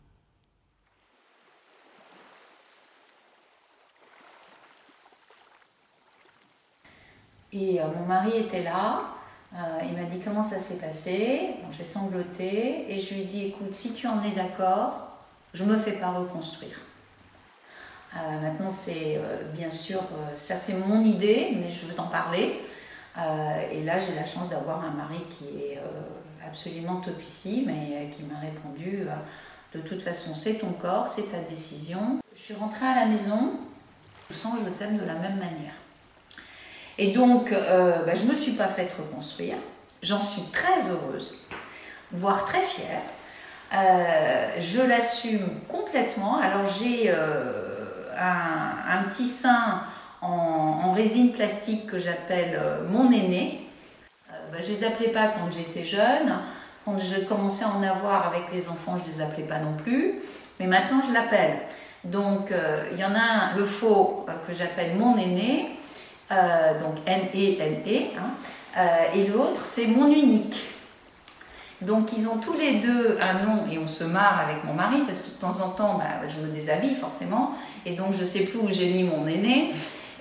Et 7.51 7.79
mon 7.95 8.07
mari 8.07 8.37
était 8.37 8.63
là. 8.63 9.13
Il 9.55 9.97
m'a 9.97 10.05
dit 10.09 10.19
comment 10.19 10.43
ça 10.43 10.59
s'est 10.59 10.77
passé? 10.77 11.55
je 11.71 11.77
vais 11.77 11.83
sangloter 11.83 12.91
et 12.91 12.99
je 12.99 13.13
lui 13.13 13.21
ai 13.21 13.25
dit 13.25 13.45
écoute, 13.45 13.73
si 13.73 13.93
tu 13.93 14.07
en 14.07 14.23
es 14.23 14.31
d'accord, 14.31 15.17
je 15.53 15.63
me 15.63 15.77
fais 15.77 15.93
pas 15.93 16.11
reconstruire. 16.11 16.79
maintenant, 18.41 18.69
c'est 18.69 19.19
bien 19.53 19.69
sûr, 19.69 20.01
ça 20.35 20.55
c'est 20.55 20.73
mon 20.73 21.03
idée, 21.03 21.55
mais 21.55 21.71
je 21.71 21.85
veux 21.85 21.93
t'en 21.93 22.07
parler. 22.07 22.61
et 23.15 23.83
là, 23.83 23.99
j'ai 23.99 24.15
la 24.15 24.25
chance 24.25 24.49
d'avoir 24.49 24.83
un 24.83 24.91
mari 24.91 25.19
qui 25.37 25.45
est 25.57 25.79
absolument 26.45 27.01
topissime 27.01 27.69
et 27.69 28.09
qui 28.09 28.23
m'a 28.23 28.39
répondu 28.39 29.07
de 29.73 29.81
toute 29.81 30.03
façon, 30.03 30.35
c'est 30.35 30.55
ton 30.55 30.71
corps, 30.71 31.07
c'est 31.07 31.31
ta 31.31 31.39
décision. 31.39 32.19
Je 32.35 32.41
suis 32.41 32.53
rentrée 32.53 32.85
à 32.85 32.95
la 32.95 33.05
maison, 33.05 33.53
je 34.29 34.35
sens 34.35 34.59
que 34.59 34.65
je 34.65 34.69
t'aime 34.69 34.97
de 34.97 35.05
la 35.05 35.15
même 35.15 35.37
manière. 35.37 35.73
Et 36.97 37.11
donc, 37.11 37.51
euh, 37.51 38.05
bah, 38.05 38.13
je 38.13 38.23
ne 38.25 38.31
me 38.31 38.35
suis 38.35 38.51
pas 38.53 38.67
faite 38.67 38.91
reconstruire. 38.97 39.55
J'en 40.01 40.21
suis 40.21 40.43
très 40.51 40.89
heureuse, 40.89 41.43
voire 42.11 42.45
très 42.45 42.61
fière. 42.61 43.01
Euh, 43.73 44.49
je 44.59 44.81
l'assume 44.81 45.59
complètement. 45.67 46.37
Alors, 46.37 46.65
j'ai 46.65 47.05
euh, 47.07 48.11
un, 48.17 49.03
petit 49.09 49.25
sein 49.25 49.83
en, 50.21 50.91
résine 50.93 51.31
plastique 51.31 51.87
que 51.87 51.97
j'appelle 51.97 52.59
mon 52.89 53.11
aîné. 53.11 53.67
Bah, 54.51 54.59
je 54.59 54.71
ne 54.71 54.77
les 54.77 54.83
appelais 54.83 55.09
pas 55.09 55.27
quand 55.27 55.51
j'étais 55.51 55.85
jeune. 55.85 56.35
Quand 56.85 56.99
je 56.99 57.21
commençais 57.21 57.63
à 57.63 57.69
en 57.69 57.81
avoir 57.81 58.27
avec 58.27 58.51
les 58.53 58.69
enfants, 58.69 58.97
je 58.97 59.09
ne 59.09 59.15
les 59.15 59.21
appelais 59.21 59.47
pas 59.47 59.57
non 59.57 59.73
plus. 59.73 60.19
Mais 60.59 60.67
maintenant, 60.67 61.01
je 61.07 61.13
l'appelle. 61.13 61.57
Donc, 62.03 62.53
il 62.91 62.99
y 62.99 63.05
en 63.05 63.15
a 63.15 63.19
un, 63.19 63.57
le 63.57 63.63
faux, 63.63 64.27
que 64.45 64.53
j'appelle 64.53 64.95
mon 64.95 65.17
aîné, 65.17 65.71
euh, 66.33 66.81
donc 66.81 66.95
N-E-N-E, 67.05 68.19
hein, 68.19 68.81
et 69.13 69.27
l'autre, 69.27 69.61
c'est 69.65 69.87
mon 69.87 70.07
unique. 70.07 70.55
Donc, 71.81 72.13
ils 72.17 72.27
ont 72.29 72.37
tous 72.37 72.53
les 72.53 72.75
deux 72.75 73.17
un 73.21 73.45
nom, 73.45 73.65
et 73.71 73.77
on 73.77 73.87
se 73.87 74.03
marre 74.03 74.39
avec 74.39 74.63
mon 74.63 74.73
mari, 74.73 75.01
parce 75.05 75.21
que 75.21 75.29
de 75.31 75.35
temps 75.35 75.59
en 75.59 75.69
temps, 75.69 75.97
bah, 75.97 76.27
je 76.27 76.39
me 76.45 76.51
déshabille 76.51 76.95
forcément, 76.95 77.51
et 77.85 77.91
donc 77.91 78.13
je 78.13 78.21
ne 78.21 78.25
sais 78.25 78.45
plus 78.45 78.59
où 78.59 78.69
j'ai 78.69 78.91
mis 78.91 79.03
mon 79.03 79.27
aîné. 79.27 79.71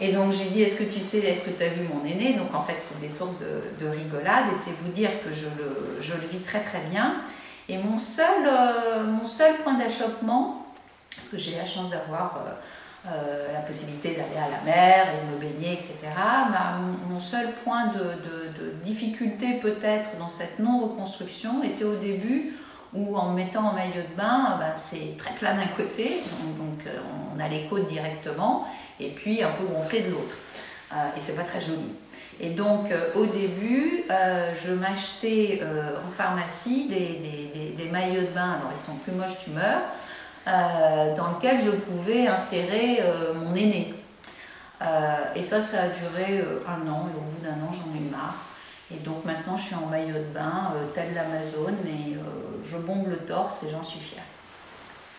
Et 0.00 0.12
donc 0.12 0.32
je 0.32 0.42
lui 0.42 0.50
dis, 0.50 0.62
est-ce 0.62 0.82
que 0.82 0.92
tu 0.92 0.98
sais, 0.98 1.18
est-ce 1.18 1.44
que 1.44 1.50
tu 1.50 1.62
as 1.62 1.68
vu 1.68 1.86
mon 1.86 2.04
aîné? 2.04 2.32
Donc 2.32 2.52
en 2.54 2.62
fait, 2.62 2.78
c'est 2.80 3.00
des 3.00 3.08
sources 3.08 3.36
de, 3.38 3.86
rigolade 3.86 4.46
et 4.50 4.54
c'est 4.54 4.72
vous 4.72 4.90
dire 4.90 5.10
que 5.24 5.32
je 5.32 5.46
le, 5.46 6.28
vis 6.28 6.40
très 6.40 6.60
très 6.60 6.80
bien. 6.90 7.16
Et 7.68 7.78
mon 7.78 7.98
seul, 7.98 8.44
euh, 8.44 9.04
mon 9.04 9.26
seul 9.26 9.54
point 9.58 9.74
d'achoppement, 9.74 10.66
parce 11.14 11.28
que 11.28 11.38
j'ai 11.38 11.56
la 11.56 11.66
chance 11.66 11.88
d'avoir 11.90 12.40
euh, 12.44 12.50
euh, 12.50 12.54
la 13.04 13.60
possibilité 13.66 14.10
d'aller 14.10 14.36
à 14.36 14.48
la 14.48 14.64
mer 14.64 15.08
et 15.08 15.26
de 15.26 15.34
me 15.34 15.40
baigner, 15.40 15.72
etc., 15.72 15.98
mon, 17.10 17.18
seul 17.18 17.48
point 17.64 17.86
de, 17.86 18.82
difficulté 18.84 19.54
peut-être 19.60 20.16
dans 20.18 20.28
cette 20.28 20.58
non-reconstruction 20.58 21.62
était 21.64 21.84
au 21.84 21.96
début 21.96 22.54
où 22.94 23.16
en 23.16 23.32
mettant 23.32 23.68
en 23.68 23.72
maillot 23.72 24.02
de 24.08 24.16
bain, 24.16 24.56
bah, 24.58 24.74
c'est 24.76 25.16
très 25.18 25.34
plat 25.34 25.54
d'un 25.54 25.66
côté, 25.76 26.10
donc, 26.42 26.58
donc 26.58 26.94
on 27.34 27.40
a 27.40 27.48
les 27.48 27.64
côtes 27.66 27.88
directement 27.88 28.66
et 29.00 29.10
puis 29.10 29.42
un 29.42 29.50
peu 29.50 29.64
gonflé 29.64 30.02
de 30.02 30.10
l'autre. 30.10 30.36
Euh, 30.92 31.16
et 31.16 31.20
c'est 31.20 31.36
pas 31.36 31.44
très 31.44 31.60
joli. 31.60 31.94
Et 32.40 32.50
donc 32.50 32.90
euh, 32.90 33.12
au 33.14 33.26
début, 33.26 34.04
euh, 34.10 34.52
je 34.54 34.72
m'achetais 34.72 35.60
en 36.06 36.10
pharmacie 36.10 36.88
des, 36.88 37.74
des, 37.76 37.90
maillots 37.90 38.22
de 38.22 38.34
bain, 38.34 38.58
alors 38.58 38.72
ils 38.74 38.80
sont 38.80 38.96
plus 38.96 39.12
moches, 39.12 39.38
tu 39.44 39.50
meurs, 39.50 39.82
dans 40.46 41.28
lesquels 41.34 41.60
je 41.60 41.70
pouvais 41.70 42.26
insérer 42.26 43.00
mon 43.34 43.54
aîné. 43.54 43.94
et 45.34 45.42
ça, 45.42 45.62
ça 45.62 45.82
a 45.82 45.88
duré 45.88 46.44
un 46.66 46.88
an, 46.88 47.08
et 47.08 47.16
au 47.16 47.20
bout 47.20 47.42
d'un 47.42 47.64
an, 47.64 47.72
j'en 47.72 47.96
ai 47.96 48.10
marre. 48.10 48.44
Et 48.90 48.98
donc 48.98 49.24
maintenant, 49.24 49.56
je 49.56 49.62
suis 49.62 49.74
en 49.74 49.86
maillot 49.86 50.18
de 50.18 50.34
bain, 50.34 50.74
tel 50.94 51.14
l'Amazon, 51.14 51.74
et 51.86 52.16
je 52.64 52.76
bombe 52.76 53.08
le 53.08 53.18
torse 53.18 53.62
et 53.64 53.70
j'en 53.70 53.82
suis 53.82 54.00
fière. 54.00 54.24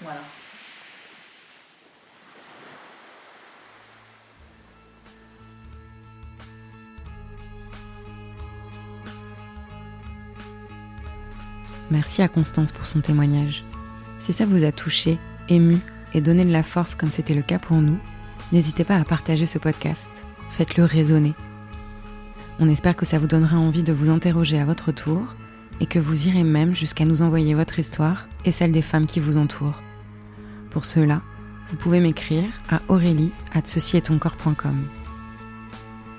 Voilà. 0.02 0.20
Merci 11.92 12.24
à 12.24 12.28
Constance 12.28 12.72
pour 12.72 12.86
son 12.86 13.02
témoignage. 13.02 13.64
Si 14.24 14.32
ça 14.32 14.46
vous 14.46 14.64
a 14.64 14.72
touché, 14.72 15.20
ému 15.50 15.80
et 16.14 16.22
donné 16.22 16.46
de 16.46 16.52
la 16.54 16.64
force 16.64 16.96
comme 16.96 17.12
c'était 17.12 17.34
le 17.34 17.42
cas 17.42 17.60
pour 17.60 17.82
nous, 17.82 17.98
n'hésitez 18.54 18.86
pas 18.86 18.96
à 18.96 19.04
partager 19.04 19.46
ce 19.46 19.58
podcast. 19.58 20.10
Faites-le 20.50 20.86
résonner. 20.86 21.34
On 22.58 22.70
espère 22.70 22.96
que 22.96 23.06
ça 23.06 23.20
vous 23.20 23.28
donnera 23.28 23.58
envie 23.58 23.84
de 23.84 23.92
vous 23.92 24.10
interroger 24.10 24.58
à 24.58 24.64
votre 24.64 24.94
tour 24.94 25.36
et 25.82 25.88
que 25.88 26.00
vous 26.00 26.30
irez 26.30 26.46
même 26.46 26.74
jusqu'à 26.74 27.04
nous 27.04 27.22
envoyer 27.22 27.54
votre 27.54 27.80
histoire 27.80 28.30
et 28.46 28.54
celle 28.54 28.72
des 28.72 28.82
femmes 28.82 29.08
qui 29.08 29.20
vous 29.20 29.36
entourent. 29.36 29.84
Pour 30.70 30.86
cela, 30.86 31.22
vous 31.68 31.76
pouvez 31.76 32.00
m'écrire 32.00 32.48
à 32.70 32.80
aurélie 32.88 33.34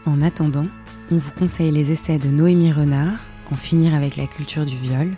En 0.04 0.20
attendant, 0.20 0.66
on 1.10 1.16
vous 1.16 1.32
conseille 1.38 1.70
les 1.70 1.90
essais 1.90 2.18
de 2.18 2.28
Noémie 2.28 2.70
Renard, 2.70 3.20
En 3.50 3.54
finir 3.54 3.94
avec 3.94 4.16
la 4.16 4.26
culture 4.26 4.66
du 4.66 4.76
viol, 4.76 5.10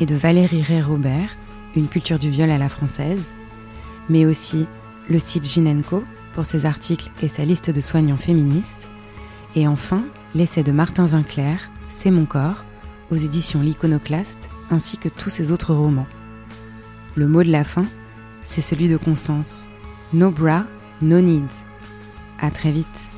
et 0.00 0.06
de 0.06 0.16
Valérie 0.16 0.62
Ray-Robert, 0.62 1.36
Une 1.76 1.88
culture 1.88 2.18
du 2.18 2.30
viol 2.30 2.50
à 2.50 2.58
la 2.58 2.68
française, 2.68 3.32
mais 4.08 4.26
aussi 4.26 4.66
le 5.08 5.18
site 5.18 5.44
Ginenco 5.44 6.04
pour 6.34 6.46
ses 6.46 6.66
articles 6.66 7.10
et 7.22 7.28
sa 7.28 7.44
liste 7.44 7.70
de 7.70 7.80
soignants 7.80 8.16
féministes, 8.16 8.88
et 9.56 9.68
enfin 9.68 10.04
l'essai 10.34 10.62
de 10.62 10.72
Martin 10.72 11.06
Vinclair, 11.06 11.70
C'est 11.88 12.10
mon 12.10 12.26
corps, 12.26 12.64
aux 13.10 13.16
éditions 13.16 13.60
L'Iconoclaste, 13.60 14.48
ainsi 14.70 14.98
que 14.98 15.08
tous 15.08 15.30
ses 15.30 15.52
autres 15.52 15.74
romans. 15.74 16.06
Le 17.14 17.28
mot 17.28 17.42
de 17.42 17.52
la 17.52 17.62
fin, 17.62 17.86
c'est 18.42 18.60
celui 18.60 18.88
de 18.88 18.96
Constance. 18.96 19.68
No 20.12 20.30
bra, 20.30 20.64
no 21.02 21.20
needs. 21.20 21.64
À 22.40 22.50
très 22.50 22.72
vite. 22.72 23.13